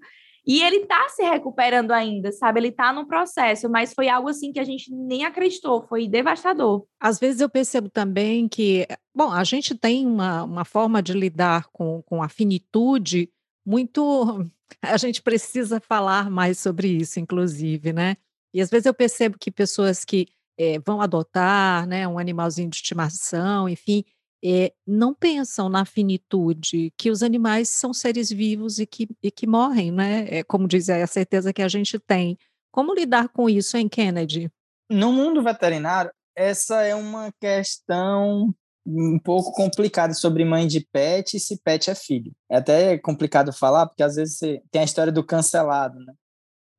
[0.46, 2.60] E ele tá se recuperando ainda, sabe?
[2.60, 6.86] Ele tá no processo, mas foi algo assim que a gente nem acreditou, foi devastador.
[6.98, 11.66] Às vezes eu percebo também que, bom, a gente tem uma, uma forma de lidar
[11.72, 13.30] com, com a finitude
[13.66, 14.50] muito.
[14.80, 18.16] A gente precisa falar mais sobre isso, inclusive, né?
[18.52, 20.26] E às vezes eu percebo que pessoas que
[20.58, 24.04] é, vão adotar né, um animalzinho de estimação, enfim,
[24.42, 29.46] é, não pensam na finitude, que os animais são seres vivos e que, e que
[29.46, 30.26] morrem, né?
[30.30, 32.38] É, como diz é a certeza que a gente tem.
[32.72, 34.50] Como lidar com isso, hein, Kennedy?
[34.90, 38.54] No mundo veterinário, essa é uma questão
[38.86, 42.32] um pouco complicada sobre mãe de pet e se pet é filho.
[42.50, 44.38] É até complicado falar, porque às vezes
[44.70, 46.14] tem a história do cancelado, né?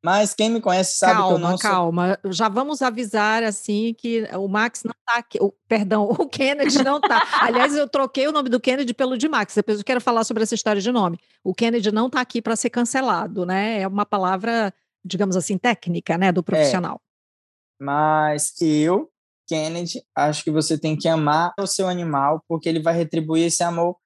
[0.03, 2.33] Mas quem me conhece sabe calma, que eu não Calma, calma.
[2.33, 5.37] Já vamos avisar, assim, que o Max não está aqui.
[5.39, 7.21] O, perdão, o Kennedy não está.
[7.39, 9.53] Aliás, eu troquei o nome do Kennedy pelo de Max.
[9.53, 11.19] Depois eu quero falar sobre essa história de nome.
[11.43, 13.81] O Kennedy não está aqui para ser cancelado, né?
[13.81, 14.73] É uma palavra,
[15.05, 16.43] digamos assim, técnica, né, do é.
[16.43, 16.95] profissional.
[16.95, 17.83] É.
[17.83, 19.07] Mas eu,
[19.47, 23.63] Kennedy, acho que você tem que amar o seu animal, porque ele vai retribuir esse
[23.63, 23.97] amor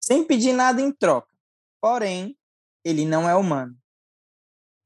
[0.00, 1.28] sem pedir nada em troca.
[1.80, 2.36] Porém,
[2.84, 3.79] ele não é humano.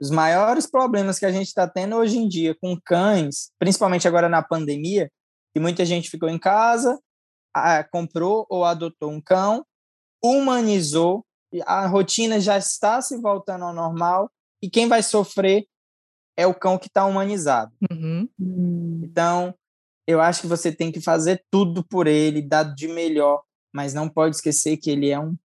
[0.00, 4.28] Os maiores problemas que a gente está tendo hoje em dia com cães, principalmente agora
[4.28, 5.10] na pandemia,
[5.54, 6.98] que muita gente ficou em casa,
[7.92, 9.64] comprou ou adotou um cão,
[10.22, 11.24] humanizou,
[11.64, 14.28] a rotina já está se voltando ao normal,
[14.60, 15.64] e quem vai sofrer
[16.36, 17.72] é o cão que está humanizado.
[17.88, 18.28] Uhum.
[19.04, 19.54] Então,
[20.06, 24.08] eu acho que você tem que fazer tudo por ele, dar de melhor, mas não
[24.08, 25.36] pode esquecer que ele é um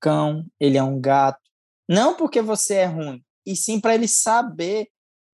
[0.00, 1.40] cão, ele é um gato.
[1.86, 4.88] Não porque você é ruim, e sim para ele saber,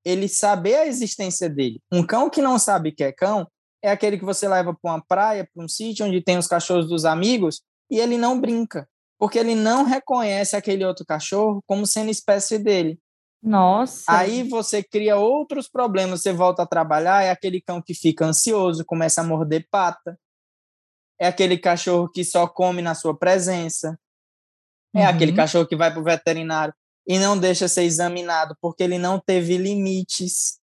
[0.05, 1.81] ele saber a existência dele.
[1.90, 3.44] Um cão que não sabe que é cão
[3.83, 6.88] é aquele que você leva para uma praia, para um sítio onde tem os cachorros
[6.88, 12.11] dos amigos e ele não brinca, porque ele não reconhece aquele outro cachorro como sendo
[12.11, 13.00] espécie dele.
[13.42, 14.05] Nossa.
[14.09, 18.85] Aí você cria outros problemas, você volta a trabalhar, é aquele cão que fica ansioso,
[18.87, 20.18] começa a morder pata.
[21.20, 23.98] É aquele cachorro que só come na sua presença.
[24.94, 25.09] É uhum.
[25.09, 26.72] aquele cachorro que vai para o veterinário
[27.07, 30.59] e não deixa ser examinado porque ele não teve limites.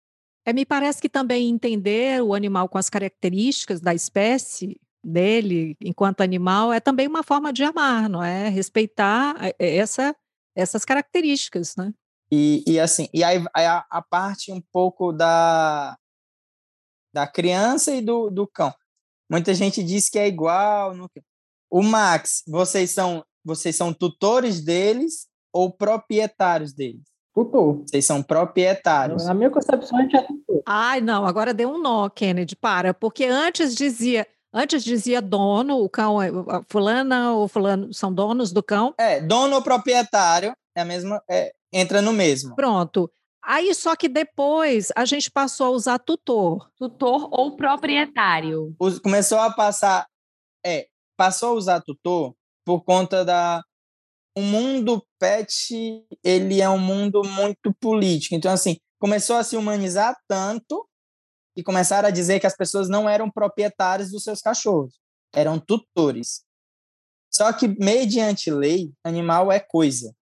[0.44, 6.20] É, me parece que também entender o animal com as características da espécie dele enquanto
[6.20, 8.48] animal é também uma forma de amar, não é?
[8.48, 10.14] Respeitar eh, eh, essa,
[10.54, 11.92] essas características, né?
[12.30, 15.96] E, e assim, e aí a, a parte um pouco da,
[17.14, 18.74] da criança e do, do cão.
[19.30, 20.94] Muita gente diz que é igual.
[20.94, 21.10] No...
[21.70, 27.02] O Max, vocês são vocês são tutores deles ou proprietários deles?
[27.34, 27.82] Tutor.
[27.86, 29.24] Vocês são proprietários.
[29.26, 30.62] Na minha concepção, a gente é tutor.
[30.66, 35.88] Ai, não, agora deu um nó, Kennedy, para, porque antes dizia, antes dizia dono, o
[35.88, 36.30] cão, é-
[36.68, 41.52] fulana ou fulano são donos do cão, É, dono ou proprietário é a mesma, é,
[41.72, 42.54] entra no mesmo.
[42.56, 43.10] pronto.
[43.48, 46.68] Aí só que depois a gente passou a usar tutor.
[46.76, 48.74] Tutor ou proprietário.
[49.02, 50.06] Começou a passar,
[50.64, 53.62] é, passou a usar tutor por conta da
[54.36, 58.34] o mundo pet, ele é um mundo muito político.
[58.34, 60.86] Então assim, começou a se humanizar tanto
[61.56, 64.98] e começaram a dizer que as pessoas não eram proprietários dos seus cachorros,
[65.34, 66.42] eram tutores.
[67.32, 70.14] Só que mediante lei, animal é coisa.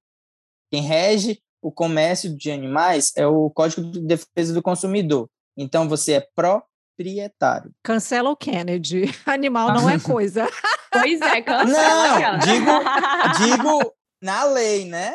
[0.70, 5.28] Quem rege o comércio de animais é o Código de Defesa do Consumidor.
[5.56, 7.72] Então você é proprietário.
[7.82, 9.04] Cancela o Kennedy.
[9.26, 10.48] Animal não é coisa.
[10.92, 12.18] Pois é, cancela.
[12.32, 15.14] Não, digo- Digo na lei, né?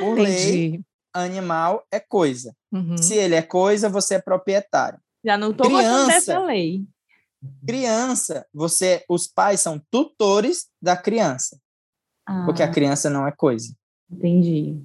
[0.00, 0.84] Por lei, Entendi.
[1.14, 2.52] animal é coisa.
[2.72, 2.96] Uhum.
[2.98, 4.98] Se ele é coisa, você é proprietário.
[5.24, 6.84] Já não tô gostando dessa lei.
[7.64, 11.56] Criança, você, os pais são tutores da criança,
[12.44, 13.72] porque a Ah, criança não é coisa.
[14.10, 14.82] entendi.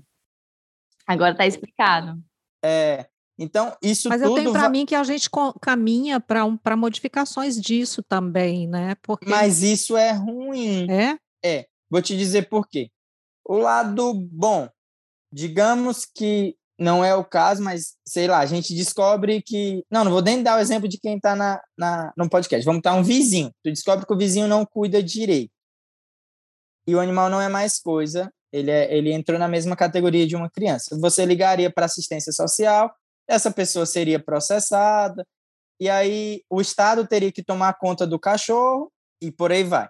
[1.07, 2.21] Agora tá explicado.
[2.63, 3.07] É,
[3.39, 7.59] então isso Mas eu tenho para va- mim que a gente caminha para um, modificações
[7.59, 8.95] disso também, né?
[9.01, 10.87] Porque mas isso é ruim.
[10.91, 12.89] é Vou te dizer por quê.
[13.45, 14.69] O lado bom,
[15.31, 19.83] digamos que não é o caso, mas sei lá, a gente descobre que.
[19.89, 22.65] Não, não vou nem dar o exemplo de quem está na, na, no podcast.
[22.65, 23.51] Vamos estar um vizinho.
[23.63, 25.51] Tu descobre que o vizinho não cuida direito.
[26.87, 30.35] E o animal não é mais coisa, ele, é, ele entrou na mesma categoria de
[30.35, 30.97] uma criança.
[30.99, 32.93] Você ligaria para assistência social,
[33.27, 35.25] essa pessoa seria processada,
[35.79, 39.89] e aí o Estado teria que tomar conta do cachorro, e por aí vai.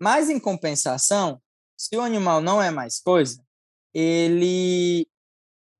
[0.00, 1.40] Mas, em compensação,
[1.80, 3.42] se o animal não é mais coisa,
[3.94, 5.08] ele,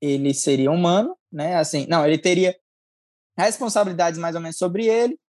[0.01, 1.57] ele seria humano, né?
[1.57, 2.59] Assim, não, ele teria
[3.37, 5.21] responsabilidades mais ou menos sobre ele.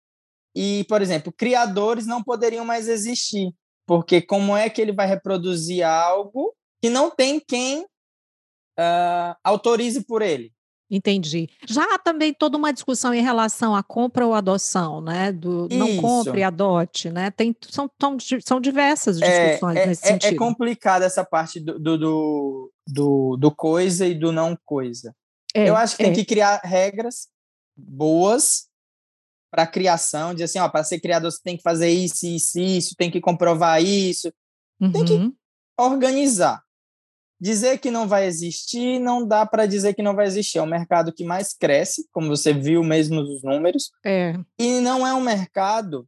[0.55, 3.53] E, por exemplo, criadores não poderiam mais existir,
[3.85, 7.85] porque como é que ele vai reproduzir algo que não tem quem
[8.79, 10.53] ah, autorize por ele?
[10.93, 11.47] Entendi.
[11.65, 15.31] Já há também toda uma discussão em relação à compra ou adoção, né?
[15.31, 16.01] Do não Isso.
[16.01, 17.31] compre, adote, né?
[17.31, 20.33] Tem, são, são, são diversas É, discussões é, nesse é, sentido.
[20.33, 21.97] é complicada essa parte do, do,
[22.85, 25.15] do, do, coisa e do não coisa.
[25.55, 26.07] É, Eu acho que é.
[26.07, 27.29] tem que criar regras
[27.77, 28.67] boas
[29.49, 32.95] para criação, dizer assim, ó, para ser criador você tem que fazer isso, isso, isso,
[32.97, 34.29] tem que comprovar isso,
[34.91, 35.33] tem que- Uhum.
[35.79, 36.61] organizar.
[37.41, 40.59] Dizer que não vai existir, não dá para dizer que não vai existir.
[40.59, 45.07] É o mercado que mais cresce, como você viu mesmo nos números, É, e não
[45.07, 46.07] é um mercado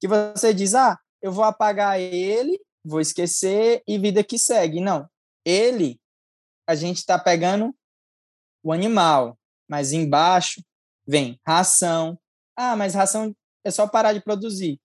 [0.00, 4.80] que você diz, ah, eu vou apagar ele, vou esquecer e vida que segue.
[4.80, 5.06] Não.
[5.44, 6.00] Ele,
[6.66, 7.74] a gente está pegando
[8.62, 9.38] o animal,
[9.68, 10.62] mas embaixo
[11.06, 12.18] vem ração.
[12.56, 14.80] Ah, mas ração é só parar de produzir.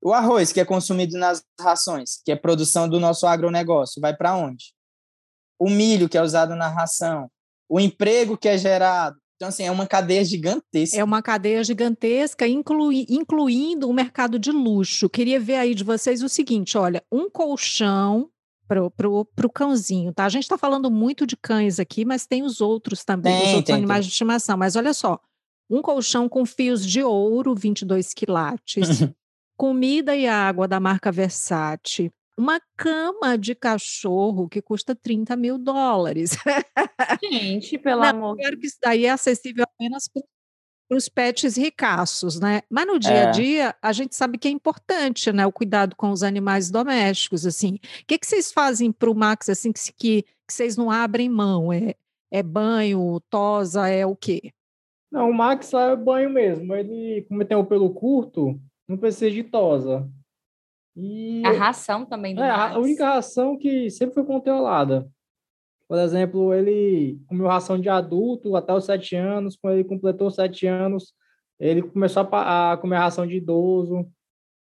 [0.00, 4.34] O arroz que é consumido nas rações, que é produção do nosso agronegócio, vai para
[4.36, 4.74] onde?
[5.58, 7.30] O milho que é usado na ração,
[7.68, 9.16] o emprego que é gerado.
[9.36, 10.96] Então, assim, é uma cadeia gigantesca.
[10.98, 15.10] é uma cadeia gigantesca, inclui- incluindo o mercado de luxo.
[15.10, 18.30] Queria ver aí de vocês o seguinte: olha, um colchão
[18.66, 20.24] pro, pro, pro cãozinho, tá?
[20.24, 23.48] A gente está falando muito de cães aqui, mas tem os outros também, os Tem,
[23.56, 24.56] outros tem, animais de estimação.
[24.56, 25.20] Mas olha só,
[25.70, 28.88] um colchão com fios de ouro, 22 quilates,
[29.56, 36.36] comida e água da marca Versace, uma cama de cachorro que custa 30 mil dólares.
[37.22, 38.36] Gente, pelo Não, amor.
[38.36, 42.62] Claro que isso daí é acessível apenas para os pets ricaços, né?
[42.70, 43.30] Mas no dia a É.
[43.30, 45.44] dia, a gente sabe que é importante, né?
[45.46, 47.74] O cuidado com os animais domésticos, assim.
[47.76, 50.90] O que, que vocês fazem para o Max, assim, que, se- que, que vocês não
[50.90, 51.72] abrem mão?
[51.72, 51.94] É,
[52.30, 54.52] é banho, tosa, é o quê?
[55.10, 56.74] Não, o Max é banho mesmo.
[56.74, 60.08] Ele, como ele tem o pelo curto, não precisa de tosa.
[60.96, 62.76] E A ração também do é, a Max.
[62.76, 65.06] única ração que sempre foi controlada.
[65.88, 69.56] Por exemplo, ele comeu ração de adulto até os sete anos.
[69.56, 71.12] Quando ele completou sete anos,
[71.60, 74.06] ele começou a, a comer ração de idoso.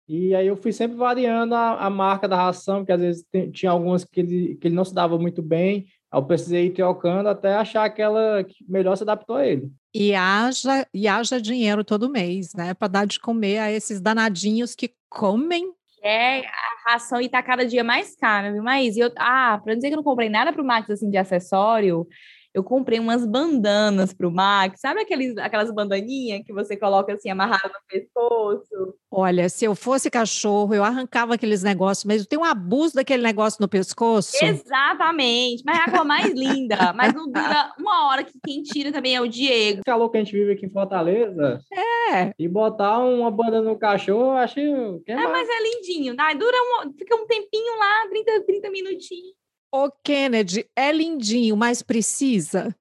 [0.09, 3.51] E aí eu fui sempre variando a, a marca da ração, porque às vezes tem-
[3.51, 5.87] tinha algumas que ele, que ele não se dava muito bem.
[6.13, 9.71] Aí eu precisei ir trocando até achar aquela que melhor se adaptou a ele.
[9.95, 12.75] E haja, e haja dinheiro todo mês, né?
[12.75, 15.73] Para dar de comer a esses danadinhos que comem.
[16.03, 18.97] É, a ração e tá cada dia mais cara, viu, Maís?
[18.97, 21.19] E eu, ah, pra não dizer que eu não comprei nada pro Max, assim, de
[21.19, 22.07] acessório,
[22.53, 24.81] eu comprei umas bandanas pro Max.
[24.81, 28.95] Sabe aqueles, aquelas bandaninhas que você coloca assim, amarrada no pescoço?
[29.11, 33.61] Olha, se eu fosse cachorro, eu arrancava aqueles negócios, mas tem um abuso daquele negócio
[33.61, 34.37] no pescoço.
[34.43, 36.93] Exatamente, mas é a cor mais linda.
[36.95, 39.81] Mas não dura uma hora que quem tira também é o Diego.
[39.81, 41.61] O calor que a gente vive aqui em Fortaleza.
[41.73, 42.33] É.
[42.39, 44.61] E botar uma banda no cachorro, acho que.
[45.07, 46.35] É, mas é lindinho, né?
[46.35, 49.40] Dura um, fica um tempinho lá, 30, 30 minutinhos.
[49.73, 52.75] O Kennedy é lindinho, mas precisa?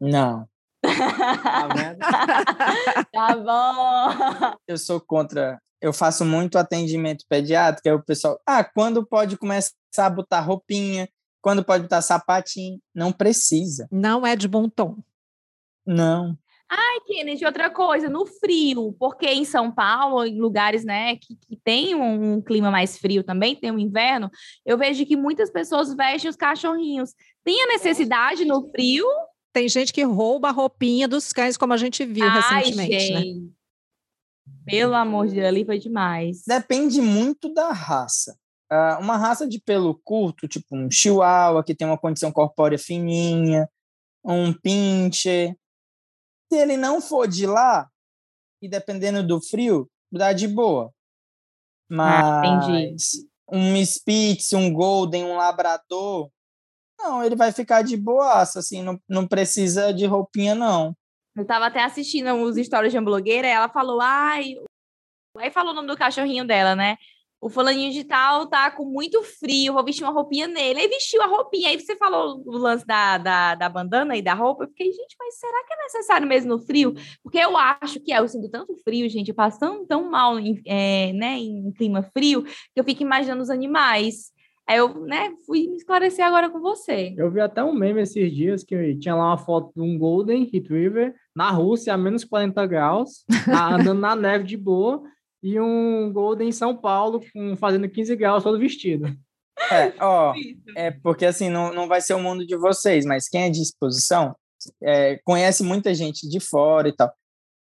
[0.00, 0.48] Não.
[0.82, 1.98] Tá vendo?
[3.12, 4.56] tá bom.
[4.66, 5.60] Eu sou contra.
[5.80, 11.08] Eu faço muito atendimento pediátrico, aí o pessoal, ah, quando pode começar a botar roupinha?
[11.40, 12.80] Quando pode botar sapatinho?
[12.94, 13.88] Não precisa.
[13.90, 14.96] Não é de bom tom.
[15.86, 16.38] Não.
[16.74, 21.54] Ai, Kennedy, outra coisa, no frio, porque em São Paulo, em lugares, né, que, que
[21.62, 24.30] tem um, um, clima mais frio também, tem um inverno,
[24.64, 27.12] eu vejo que muitas pessoas vestem os cachorrinhos.
[27.44, 29.04] Tem a necessidade no frio?
[29.52, 32.98] Tem gente que rouba a roupinha dos cães, como a gente viu Ai, recentemente, né?
[33.20, 33.40] gente.
[33.40, 33.48] né?
[34.64, 36.42] Pelo amor de Deus, ali foi demais.
[36.46, 38.34] Depende muito da raça.
[38.72, 43.68] Uh, uma raça de pelo curto, tipo um chihuahua, que tem uma condição corpórea fininha,
[44.24, 45.54] um pincher,
[46.52, 47.88] se ele não for de lá,
[48.60, 50.92] e dependendo do frio, dá de boa.
[51.90, 53.12] Ah, Mas
[53.48, 56.30] ah, um Spitz, um Golden, um Labrador,
[57.00, 60.94] não, ele vai ficar de boaça, assim, não, não precisa de roupinha, não.
[61.34, 64.54] Eu tava até assistindo os stories de uma blogueira, ela falou, ai...
[65.38, 66.98] Aí falou o nome do cachorrinho dela, né?
[67.42, 70.78] O fulaninho de tal tá com muito frio, vou vestir uma roupinha nele.
[70.78, 71.70] Aí vestiu a roupinha.
[71.70, 74.62] Aí você falou o lance da, da, da bandana e da roupa.
[74.62, 76.94] Eu fiquei, gente, mas será que é necessário mesmo no frio?
[77.20, 80.38] Porque eu acho que é, eu sinto tanto frio, gente, eu passo tão, tão mal
[80.38, 84.30] em, é, né, em clima frio, que eu fico imaginando os animais.
[84.64, 87.12] Aí eu, né, fui me esclarecer agora com você.
[87.18, 90.44] Eu vi até um meme esses dias que tinha lá uma foto de um Golden
[90.44, 95.02] Retriever na Rússia a menos 40 graus, andando na neve de boa
[95.42, 99.06] e um Golden em São Paulo com, fazendo 15 graus todo vestido.
[99.70, 100.32] É, ó,
[100.76, 103.60] é porque assim, não, não vai ser o mundo de vocês, mas quem é de
[103.60, 104.34] exposição
[104.82, 107.12] é, conhece muita gente de fora e tal.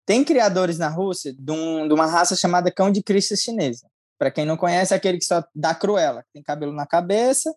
[0.06, 3.88] Tem criadores na Rússia de, um, de uma raça chamada cão de Cristo chinesa.
[4.18, 7.50] Para quem não conhece, é aquele que só dá cruela, tem cabelo na cabeça,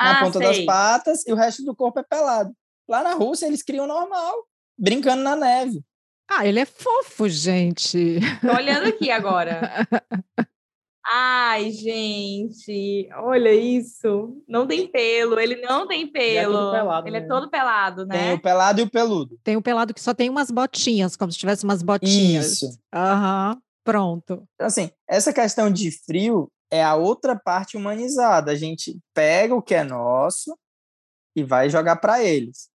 [0.00, 0.46] na ah, ponta sei.
[0.46, 2.52] das patas e o resto do corpo é pelado.
[2.88, 4.46] Lá na Rússia eles criam normal,
[4.78, 5.82] brincando na neve.
[6.30, 8.20] Ah, ele é fofo, gente.
[8.40, 9.60] Tô olhando aqui agora.
[11.10, 14.36] Ai, gente, olha isso.
[14.46, 16.54] Não tem pelo, ele não tem pelo.
[16.54, 18.18] Ele é, pelado, ele é todo pelado, né?
[18.18, 19.38] Tem o pelado e o peludo.
[19.42, 22.52] Tem o pelado que só tem umas botinhas, como se tivesse umas botinhas.
[22.52, 22.78] Isso.
[22.94, 24.46] Aham, pronto.
[24.54, 28.52] Então, assim, essa questão de frio é a outra parte humanizada.
[28.52, 30.58] A gente pega o que é nosso
[31.34, 32.68] e vai jogar para eles.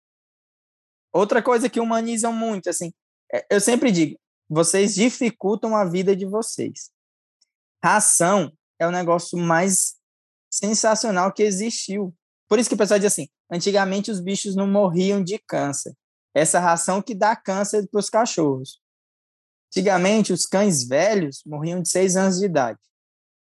[1.12, 2.90] Outra coisa que humanizam muito, assim,
[3.50, 4.18] eu sempre digo,
[4.48, 6.90] vocês dificultam a vida de vocês.
[7.82, 9.94] Ração é o negócio mais
[10.50, 12.14] sensacional que existiu.
[12.48, 15.94] Por isso que o pessoal diz assim, antigamente os bichos não morriam de câncer.
[16.34, 18.80] Essa ração que dá câncer para os cachorros.
[19.68, 22.78] Antigamente, os cães velhos morriam de seis anos de idade.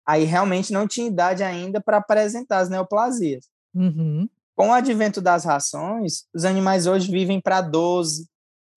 [0.05, 3.49] Aí realmente não tinha idade ainda para apresentar as neoplasias.
[3.73, 4.29] Uhum.
[4.55, 8.27] Com o advento das rações, os animais hoje vivem para 12,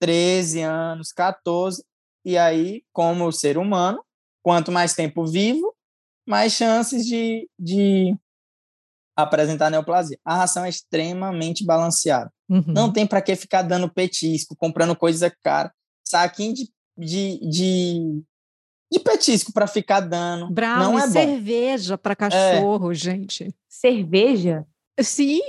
[0.01, 1.85] 13 anos, 14.
[2.25, 4.03] E aí, como ser humano,
[4.43, 5.75] quanto mais tempo vivo,
[6.27, 8.17] mais chances de, de
[9.17, 10.19] apresentar neoplasia.
[10.25, 12.33] A ração é extremamente balanceada.
[12.49, 12.65] Uhum.
[12.67, 15.73] Não tem para que ficar dando petisco, comprando coisa cara.
[16.05, 18.23] Saquinho de, de, de,
[18.93, 20.51] de petisco para ficar dando.
[20.51, 21.13] Brownie, não é bom.
[21.13, 23.55] cerveja para cachorro, gente.
[23.69, 24.67] Cerveja?
[25.01, 25.41] Sim,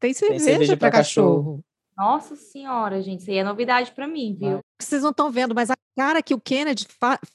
[0.00, 1.64] tem cerveja, cerveja para pra cachorro.
[1.98, 4.60] Nossa senhora, gente, isso aí é novidade para mim, viu?
[4.80, 6.86] Vocês não estão vendo, mas a cara que o Kennedy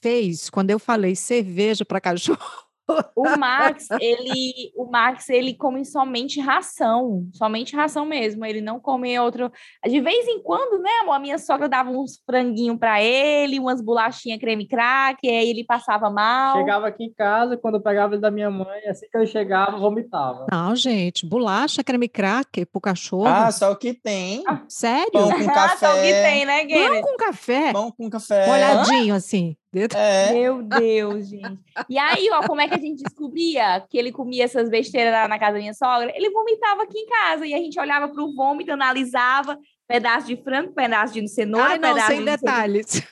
[0.02, 2.40] fez quando eu falei cerveja para cachorro.
[3.16, 8.46] O Max, ele, o Max, ele come somente ração, somente ração mesmo.
[8.46, 9.52] Ele não come outro.
[9.86, 11.14] De vez em quando, né, amor?
[11.14, 15.64] A minha sogra dava uns franguinhos para ele, umas bolachinhas creme crack, e aí ele
[15.64, 16.58] passava mal.
[16.58, 19.78] Chegava aqui em casa, quando eu pegava ele da minha mãe, assim que ele chegava,
[19.78, 20.48] vomitava.
[20.52, 23.28] Não, gente, bolacha creme crack pro cachorro.
[23.28, 24.44] Ah, só o que tem.
[24.68, 25.12] Sério?
[25.12, 26.24] Pão com Ah, só o que café.
[26.32, 27.02] tem, né, Pão Guilherme?
[27.02, 28.48] com café, Pão com café.
[28.48, 29.56] molhadinho assim.
[29.96, 30.32] É.
[30.32, 31.60] Meu Deus, gente.
[31.90, 35.28] E aí, ó, como é que a gente descobria que ele comia essas besteiras lá
[35.28, 36.12] na casa da minha sogra?
[36.16, 39.58] Ele vomitava aqui em casa e a gente olhava pro vômito, analisava
[39.88, 43.04] pedaço de frango, pedaço de cenoura, Ai, não, pedaço sem de o detalhes.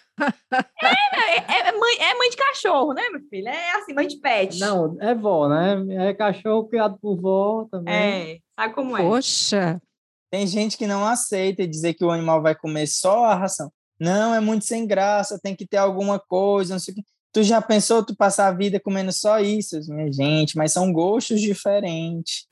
[0.84, 3.48] É, é mãe, é mãe de cachorro, né, meu filho?
[3.48, 4.60] É assim, mãe de pet.
[4.60, 6.10] Não, é vó, né?
[6.10, 7.94] É cachorro criado por vó também.
[7.94, 9.02] É, sabe como é?
[9.02, 9.82] Poxa,
[10.30, 13.72] Tem gente que não aceita e dizer que o animal vai comer só a ração.
[14.02, 17.04] Não, é muito sem graça, tem que ter alguma coisa, não sei o.
[17.32, 20.58] Tu já pensou tu passar a vida comendo só isso, minha gente?
[20.58, 22.48] Mas são gostos diferentes.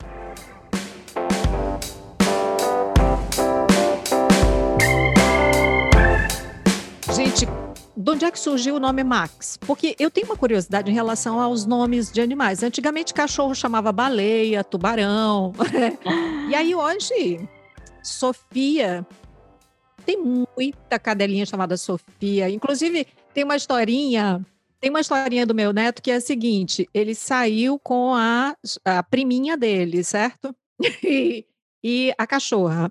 [7.12, 7.46] Gente,
[7.96, 9.56] de onde é que surgiu o nome Max?
[9.56, 12.62] Porque eu tenho uma curiosidade em relação aos nomes de animais.
[12.62, 15.52] Antigamente, cachorro chamava baleia, tubarão.
[16.48, 17.40] e aí, hoje,
[18.04, 19.04] Sofia.
[20.04, 22.48] Tem muita cadelinha chamada Sofia.
[22.50, 24.44] Inclusive, tem uma historinha.
[24.80, 29.02] Tem uma historinha do meu neto que é a seguinte: ele saiu com a, a
[29.02, 30.54] priminha dele, certo?
[31.04, 31.44] E,
[31.84, 32.90] e a cachorra.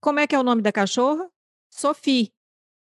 [0.00, 1.28] Como é que é o nome da cachorra?
[1.68, 2.28] Sofia.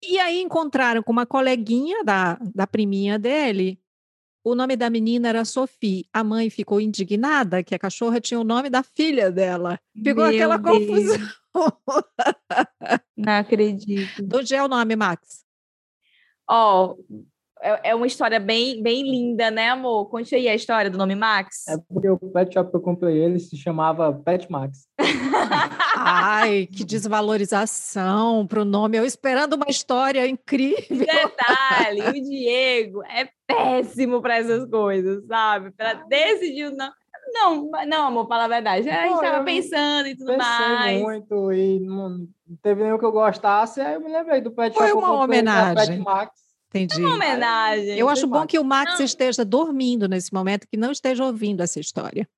[0.03, 3.78] E aí encontraram com uma coleguinha da, da priminha dele.
[4.44, 6.07] O nome da menina era Sophie.
[6.12, 9.80] A mãe ficou indignada que a cachorra tinha o nome da filha dela.
[9.92, 10.78] Ficou Meu aquela Deus.
[10.78, 11.28] confusão.
[13.16, 14.22] Não acredito.
[14.22, 15.44] De onde é o nome, Max?
[16.48, 16.94] Ó,
[17.61, 20.09] é, é uma história bem, bem linda, né, amor?
[20.09, 21.66] Conte aí a história do nome Max.
[21.68, 24.86] É porque o pet shop que eu comprei ele se chamava Pet Max.
[25.96, 28.98] Ai, que desvalorização para o nome.
[28.98, 30.98] Eu esperando uma história incrível.
[30.98, 35.70] Detalhe, o Diego é péssimo para essas coisas, sabe?
[35.70, 36.92] Para decidir o nome.
[37.37, 38.89] Não, não, amor, fala a verdade.
[38.89, 41.03] A gente Pô, tava eu pensando e tudo Pensei mais.
[41.03, 42.26] muito e não
[42.62, 44.99] teve nenhum que eu gostasse, aí eu me lembrei do Pet Foi Shop.
[44.99, 46.05] que eu uma é homenagem.
[46.68, 47.01] Entendi.
[47.01, 47.99] Uma homenagem.
[47.99, 48.51] Eu acho bom Max.
[48.51, 49.05] que o Max Não.
[49.05, 52.28] esteja dormindo nesse momento, que não esteja ouvindo essa história.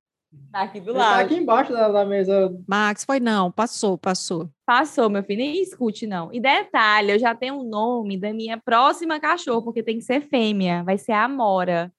[0.51, 1.21] Tá aqui do Ele tá lado.
[1.25, 2.55] aqui embaixo da, da mesa.
[2.67, 4.49] Max, foi não, passou, passou.
[4.65, 6.31] Passou, meu filho, nem escute, não.
[6.31, 10.21] E detalhe, eu já tenho o nome da minha próxima cachorra, porque tem que ser
[10.21, 11.91] fêmea, vai ser a Amora.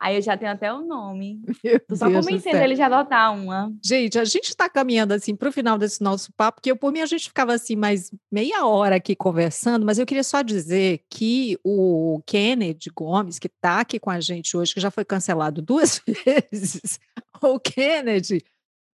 [0.00, 1.40] Aí eu já tenho até o nome.
[1.64, 3.72] Meu Tô só Deus convencendo ele de adotar uma.
[3.84, 6.92] Gente, a gente está caminhando assim para o final desse nosso papo, porque eu, por
[6.92, 11.00] mim a gente ficava assim mais meia hora aqui conversando, mas eu queria só dizer
[11.10, 15.60] que o Kennedy Gomes, que está aqui com a gente hoje, que já foi cancelado
[15.60, 17.00] duas vezes,
[17.42, 18.44] o Kennedy,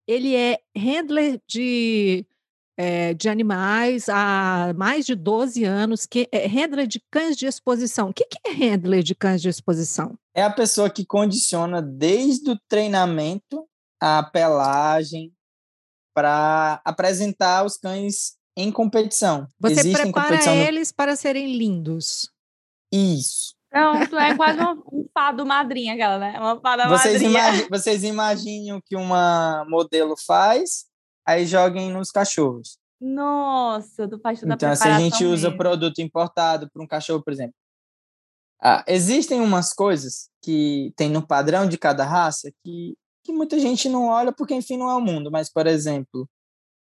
[0.07, 2.27] ele é handler de,
[2.77, 8.09] eh, de animais há mais de 12 anos, que é handler de cães de exposição.
[8.11, 10.19] O que, que é handler de cães de exposição?
[10.35, 13.67] É a pessoa que condiciona desde o treinamento
[14.01, 15.33] a pelagem
[16.15, 19.47] para apresentar os cães em competição.
[19.59, 22.31] Você Existem prepara competição no- eles para serem lindos.
[22.93, 23.55] Isso.
[23.73, 26.39] Não, tu é quase um, um fado madrinha, aquela, né?
[26.39, 27.31] Uma fada Vocês, madrinha.
[27.31, 30.85] imagi vocês imaginam o que uma modelo faz,
[31.27, 32.79] aí joguem nos cachorros.
[33.01, 35.59] Nossa, tu faz toda Então, se a gente preparação usa mesmo.
[35.59, 37.55] produto importado para um cachorro, por exemplo,
[38.63, 43.89] ah, existem umas coisas que tem no padrão de cada raça que, que muita gente
[43.89, 45.31] não olha porque, enfim, não é o mundo.
[45.31, 46.29] Mas, por exemplo,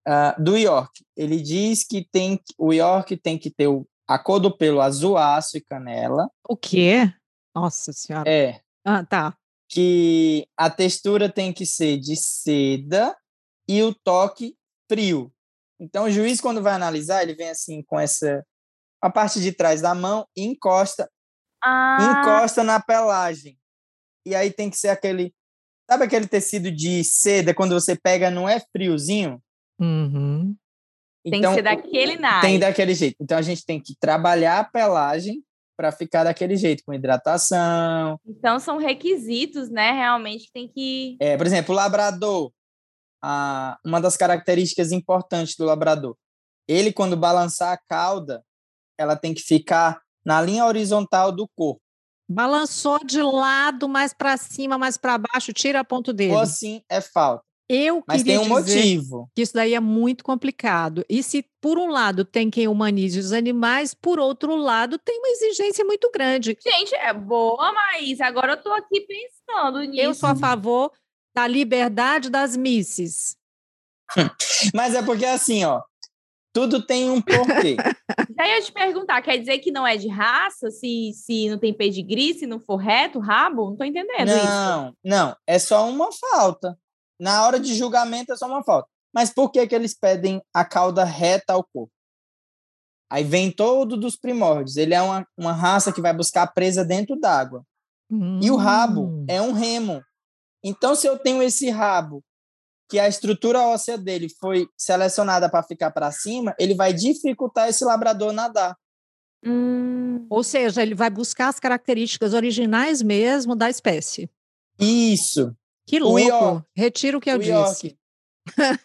[0.06, 4.38] ah, do York, ele diz que tem o York tem que ter o- a cor
[4.38, 6.30] do pelo azul aço e canela.
[6.48, 7.12] O quê?
[7.54, 8.30] Nossa Senhora.
[8.30, 9.36] É, Ah, tá.
[9.68, 13.16] que a textura tem que ser de seda
[13.68, 14.56] e o toque
[14.90, 15.32] frio.
[15.80, 18.44] Então, o juiz, quando vai analisar, ele vem assim com essa
[19.02, 21.08] a parte de trás da mão e encosta,
[21.62, 23.58] Ah, encosta na pelagem.
[24.26, 25.32] E aí tem que ser aquele,
[25.88, 29.40] sabe aquele tecido de seda quando você pega não é friozinho?
[29.78, 30.56] Uhum.
[31.24, 32.40] tem Então, que ser daquele naipe.
[32.46, 33.16] tem daquele jeito.
[33.20, 35.44] Então a gente tem que trabalhar a pelagem
[35.76, 39.92] para ficar daquele jeito, com hidratação, Então são requisitos, né?
[39.92, 41.16] Realmente que tem que.
[41.20, 42.50] É, por exemplo, o labrador,
[43.22, 46.16] a, uma das características importantes do labrador,
[46.68, 48.44] ele quando balançar a cauda,
[48.98, 51.80] ela tem que ficar na linha horizontal do corpo.
[52.28, 56.32] Balançou de lado, mais para cima, mais para baixo, tira a ponto dele.
[56.32, 57.44] Ou assim é falta.
[57.68, 59.30] Eu Mas queria tem um dizer motivo.
[59.34, 61.04] que isso daí é muito complicado.
[61.08, 65.28] E se, por um lado, tem quem humanize os animais, por outro lado, tem uma
[65.28, 66.56] exigência muito grande.
[66.62, 70.00] Gente, é boa, mas agora eu tô aqui pensando nisso.
[70.00, 70.92] Eu sou a favor
[71.36, 73.36] da liberdade das misses.
[74.74, 75.82] Mas é porque assim, ó,
[76.50, 77.76] tudo tem um porquê.
[78.38, 80.70] Já ia te perguntar, quer dizer que não é de raça?
[80.70, 83.68] Se, se não tem pedigree, se não for reto, rabo?
[83.70, 84.46] Não tô entendendo isso.
[84.46, 86.78] não, não, é só uma falta.
[87.20, 88.88] Na hora de julgamento é só uma falta.
[89.14, 91.92] Mas por que que eles pedem a cauda reta ao corpo?
[93.10, 94.76] Aí vem todo dos primórdios.
[94.78, 97.62] Ele é uma, uma raça que vai buscar a presa dentro d'água.
[98.42, 99.26] E o rabo Hum.
[99.28, 100.02] é um remo.
[100.64, 102.22] Então, se eu tenho esse rabo,
[102.88, 107.84] que a estrutura óssea dele foi selecionada para ficar para cima, ele vai dificultar esse
[107.84, 108.76] labrador nadar.
[109.44, 114.30] Hum, Ou seja, ele vai buscar as características originais mesmo da espécie.
[114.78, 115.54] Isso.
[115.86, 116.20] Que O louco!
[116.28, 117.96] York- Retiro o que eu o disse.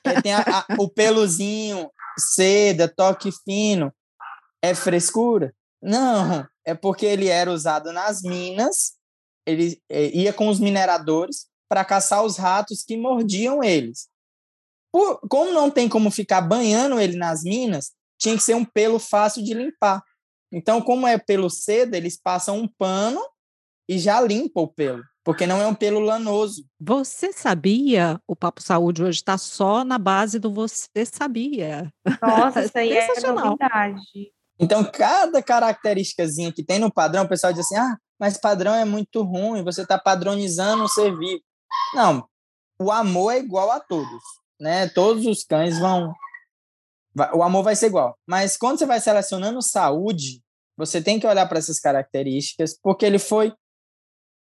[0.05, 3.93] Ele tem a, a, o peluzinho, seda, toque fino.
[4.61, 5.53] É frescura?
[5.81, 8.93] Não, é porque ele era usado nas minas,
[9.47, 14.09] ele é, ia com os mineradores para caçar os ratos que mordiam eles.
[14.91, 18.99] Por, como não tem como ficar banhando ele nas minas, tinha que ser um pelo
[18.99, 20.03] fácil de limpar.
[20.51, 23.21] Então, como é pelo seda, eles passam um pano
[23.87, 26.65] e já limpa o pelo, porque não é um pelo lanoso.
[26.77, 28.19] Você sabia?
[28.27, 31.89] O Papo Saúde hoje está só na base do você sabia.
[32.21, 34.33] Nossa, isso aí é novidade.
[34.59, 38.83] Então, cada característicazinha que tem no padrão, o pessoal diz assim: ah, mas padrão é
[38.83, 41.41] muito ruim, você está padronizando o ser vivo.
[41.93, 42.27] Não,
[42.79, 44.21] o amor é igual a todos,
[44.59, 44.87] né?
[44.89, 46.13] Todos os cães vão.
[47.33, 48.17] O amor vai ser igual.
[48.25, 50.41] Mas quando você vai selecionando saúde,
[50.77, 53.53] você tem que olhar para essas características, porque ele foi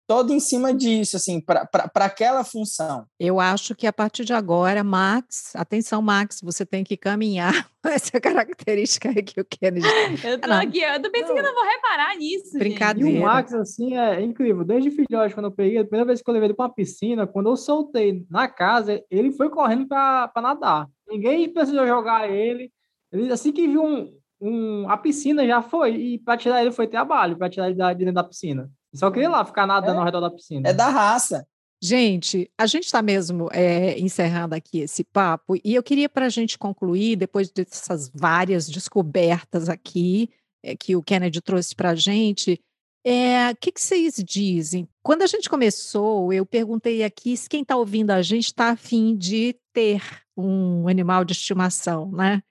[0.08, 3.06] todo em cima disso, assim, para aquela função.
[3.20, 7.90] Eu acho que a partir de agora, Max, atenção, Max, você tem que caminhar com
[7.90, 9.88] essa característica aí que o Kennedy.
[10.24, 10.62] Eu tô não.
[10.62, 11.36] aqui, eu tô pensando não.
[11.36, 12.58] que eu não vou reparar nisso.
[12.58, 13.10] Brincadeira.
[13.10, 13.20] Gente.
[13.20, 14.64] E o Max, assim, é incrível.
[14.64, 17.26] Desde filhote, quando eu peguei, a primeira vez que eu levei ele para uma piscina,
[17.26, 20.88] quando eu soltei na casa, ele foi correndo para nadar.
[21.08, 22.72] Ninguém precisou jogar ele.
[23.12, 25.96] Ele, assim que viu um, um, a piscina, já foi.
[25.96, 28.70] E para tirar ele foi trabalho, para tirar ele de dentro da piscina.
[28.94, 30.70] Só queria lá ficar nadando é, ao redor da piscina.
[30.70, 31.48] É da raça.
[31.84, 36.30] Gente, a gente está mesmo é, encerrando aqui esse papo e eu queria para a
[36.30, 40.30] gente concluir, depois dessas várias descobertas aqui
[40.64, 42.62] é, que o Kennedy trouxe para a gente,
[43.04, 44.88] é, o que, que, vocês dizem?
[45.02, 49.18] Quando a gente começou, eu perguntei aqui se quem está ouvindo a gente está afim
[49.18, 50.04] de ter
[50.38, 52.44] um animal de estimação, né?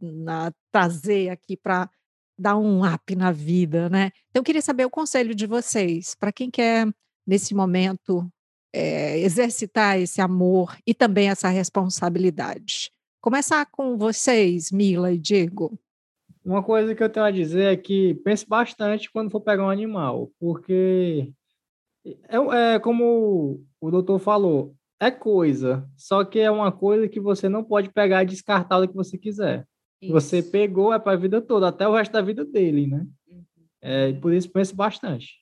[0.00, 1.88] Na, trazer aqui para
[2.38, 4.10] dar um up na vida, né?
[4.30, 6.86] Então, eu queria saber o conselho de vocês, para quem quer,
[7.26, 8.28] nesse momento,
[8.72, 12.90] é, exercitar esse amor e também essa responsabilidade.
[13.20, 15.78] Começar com vocês, Mila e Diego.
[16.44, 19.70] Uma coisa que eu tenho a dizer é que pense bastante quando for pegar um
[19.70, 21.32] animal, porque
[22.04, 27.48] é, é como o doutor falou, é coisa, só que é uma coisa que você
[27.48, 29.66] não pode pegar e descartar o que você quiser.
[30.02, 30.12] Isso.
[30.12, 33.06] Você pegou é para a vida toda, até o resto da vida dele, né?
[33.28, 33.44] Uhum.
[33.80, 35.40] É, por isso penso bastante.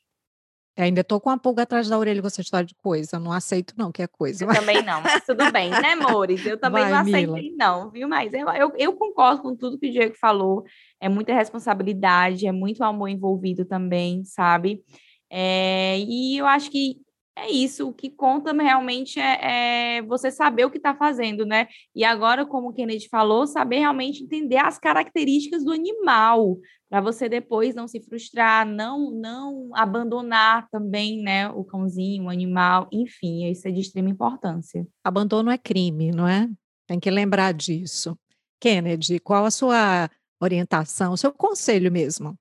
[0.76, 3.16] É, ainda estou com uma pulga atrás da orelha com essa história de coisa.
[3.16, 4.44] Eu não aceito, não, que é coisa.
[4.44, 6.44] Eu também não, mas tudo bem, né, amores?
[6.46, 8.08] Eu também Vai, não aceitei, não, viu?
[8.08, 10.64] Mas eu, eu, eu, concordo com tudo que o Diego falou.
[11.00, 14.82] É muita responsabilidade, é muito amor envolvido também, sabe?
[15.28, 16.96] É, e eu acho que
[17.36, 21.68] é isso, o que conta realmente é, é você saber o que está fazendo, né?
[21.94, 26.58] E agora, como o Kennedy falou, saber realmente entender as características do animal,
[26.88, 32.88] para você depois não se frustrar, não não abandonar também, né, o cãozinho, o animal,
[32.92, 34.86] enfim, isso é de extrema importância.
[35.04, 36.48] Abandono é crime, não é?
[36.86, 38.18] Tem que lembrar disso.
[38.60, 40.10] Kennedy, qual a sua
[40.40, 42.36] orientação, o seu conselho mesmo?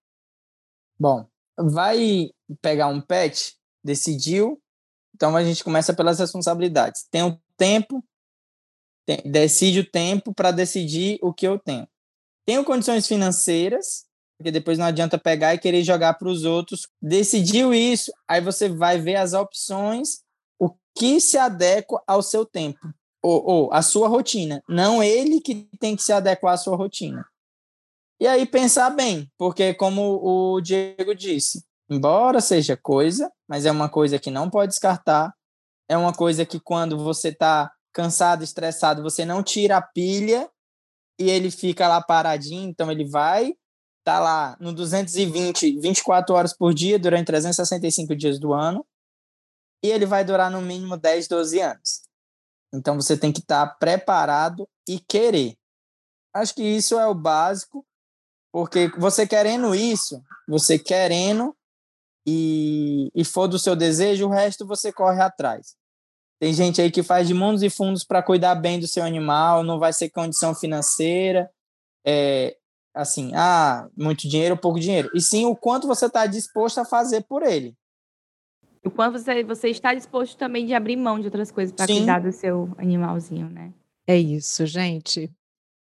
[1.00, 1.26] Bom,
[1.58, 2.32] vai
[2.62, 4.60] pegar um pet, decidiu,
[5.20, 7.06] então a gente começa pelas responsabilidades.
[7.12, 8.02] Tem o tempo,
[9.06, 11.86] tem, decide o tempo para decidir o que eu tenho.
[12.46, 14.06] Tenho condições financeiras,
[14.38, 16.88] porque depois não adianta pegar e querer jogar para os outros.
[17.02, 20.22] Decidiu isso, aí você vai ver as opções,
[20.58, 22.80] o que se adequa ao seu tempo,
[23.22, 24.64] ou, ou à sua rotina.
[24.70, 27.28] Não ele que tem que se adequar à sua rotina.
[28.22, 33.90] E aí pensar bem, porque como o Diego disse, embora seja coisa, mas é uma
[33.90, 35.34] coisa que não pode descartar,
[35.90, 40.50] é uma coisa que quando você está cansado, estressado, você não tira a pilha
[41.20, 43.54] e ele fica lá paradinho, então ele vai
[44.04, 48.86] tá lá no 220, 24 horas por dia durante 365 dias do ano,
[49.84, 52.02] e ele vai durar no mínimo 10, 12 anos.
[52.74, 55.56] Então você tem que estar tá preparado e querer.
[56.34, 57.86] Acho que isso é o básico,
[58.52, 61.56] porque você querendo isso, você querendo
[62.26, 65.76] e, e for do seu desejo, o resto você corre atrás.
[66.40, 69.64] Tem gente aí que faz de mundos e fundos para cuidar bem do seu animal,
[69.64, 71.50] não vai ser condição financeira,
[72.06, 72.56] é,
[72.94, 75.10] assim, ah, muito dinheiro ou pouco dinheiro.
[75.14, 77.76] E sim o quanto você está disposto a fazer por ele.
[78.86, 82.22] O quanto você, você está disposto também de abrir mão de outras coisas para cuidar
[82.22, 83.74] do seu animalzinho, né?
[84.08, 85.30] É isso, gente.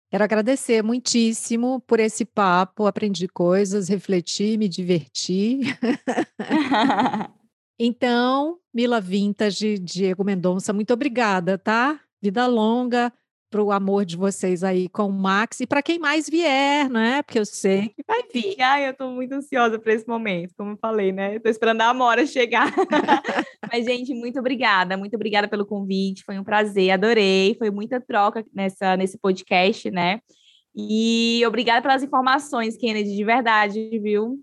[0.09, 2.85] Quero agradecer muitíssimo por esse papo.
[2.85, 5.59] Aprendi coisas, refleti, me diverti.
[7.79, 11.99] então, Mila Vintage, Diego Mendonça, muito obrigada, tá?
[12.21, 13.11] Vida longa,
[13.55, 17.21] para o amor de vocês aí com o Max e para quem mais vier, né?
[17.21, 18.53] Porque eu sei que vai vir.
[18.59, 21.35] Ai, eu estou muito ansiosa para esse momento, como eu falei, né?
[21.37, 22.69] Estou esperando a Amora chegar.
[23.71, 26.25] Mas, gente, muito obrigada, muito obrigada pelo convite.
[26.25, 27.55] Foi um prazer, adorei.
[27.57, 30.19] Foi muita troca nessa, nesse podcast, né?
[30.75, 34.37] E obrigada pelas informações, Kennedy, de verdade, viu?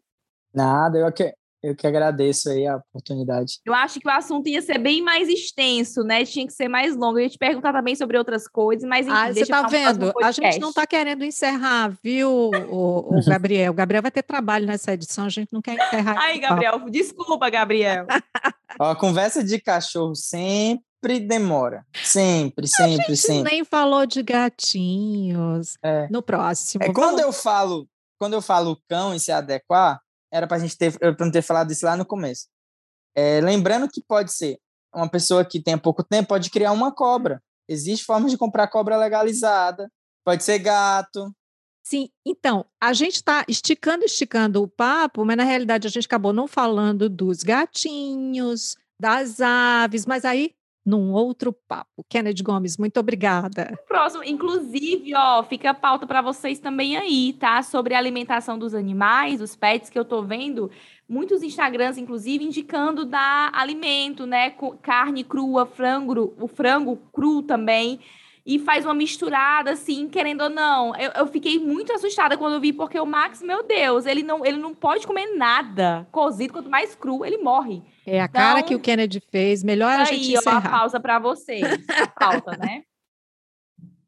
[0.54, 3.60] Nada, eu que, eu que agradeço aí a oportunidade.
[3.64, 6.24] Eu acho que o assunto ia ser bem mais extenso, né?
[6.24, 7.18] Tinha que ser mais longo.
[7.18, 10.12] Eu ia te perguntar também sobre outras coisas, mas enfim, ah, você tá vendo?
[10.20, 13.70] A gente não está querendo encerrar, viu, o, o, Gabriel?
[13.70, 16.16] O Gabriel vai ter trabalho nessa edição, a gente não quer encerrar.
[16.18, 18.06] Ai, Gabriel, desculpa, Gabriel.
[18.80, 21.86] Ó, a conversa de cachorro sempre demora.
[22.02, 23.52] Sempre, sempre, a gente sempre.
[23.52, 25.74] nem falou de gatinhos.
[25.82, 26.08] É.
[26.10, 26.82] No próximo.
[26.82, 27.86] É, quando eu falo,
[28.18, 30.00] quando eu falo cão e se adequar,
[30.32, 32.48] era para a gente ter, para não ter falado isso lá no começo.
[33.14, 34.58] É, lembrando que pode ser
[34.94, 37.42] uma pessoa que tem pouco tempo pode criar uma cobra.
[37.68, 39.90] Existe forma de comprar cobra legalizada.
[40.24, 41.30] Pode ser gato.
[41.84, 46.32] Sim, então, a gente está esticando, esticando o papo, mas na realidade a gente acabou
[46.32, 50.54] não falando dos gatinhos, das aves, mas aí
[50.84, 52.04] num outro papo.
[52.08, 53.78] Kennedy Gomes, muito obrigada.
[53.86, 57.62] Próximo, inclusive, ó, fica a pauta para vocês também aí, tá?
[57.62, 60.70] Sobre a alimentação dos animais, os pets que eu tô vendo,
[61.08, 64.54] muitos Instagrams, inclusive, indicando dar alimento, né?
[64.82, 68.00] Carne crua, frango, o frango cru também
[68.44, 70.96] e faz uma misturada, assim, querendo ou não.
[70.96, 74.44] Eu, eu, fiquei muito assustada quando eu vi, porque o Max, meu Deus, ele não,
[74.44, 77.82] ele não pode comer nada cozido, quanto mais cru, ele morre.
[78.04, 79.62] É a então, cara que o Kennedy fez.
[79.62, 80.56] Melhor a gente aí, encerrar.
[80.56, 81.62] Aí, uma pausa para vocês.
[81.88, 82.82] A pauta, né?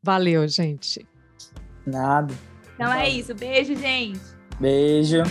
[0.03, 1.07] Valeu, gente.
[1.87, 2.35] Nada.
[2.75, 3.35] Então é isso.
[3.35, 4.21] Beijo, gente.
[4.59, 5.23] Beijo.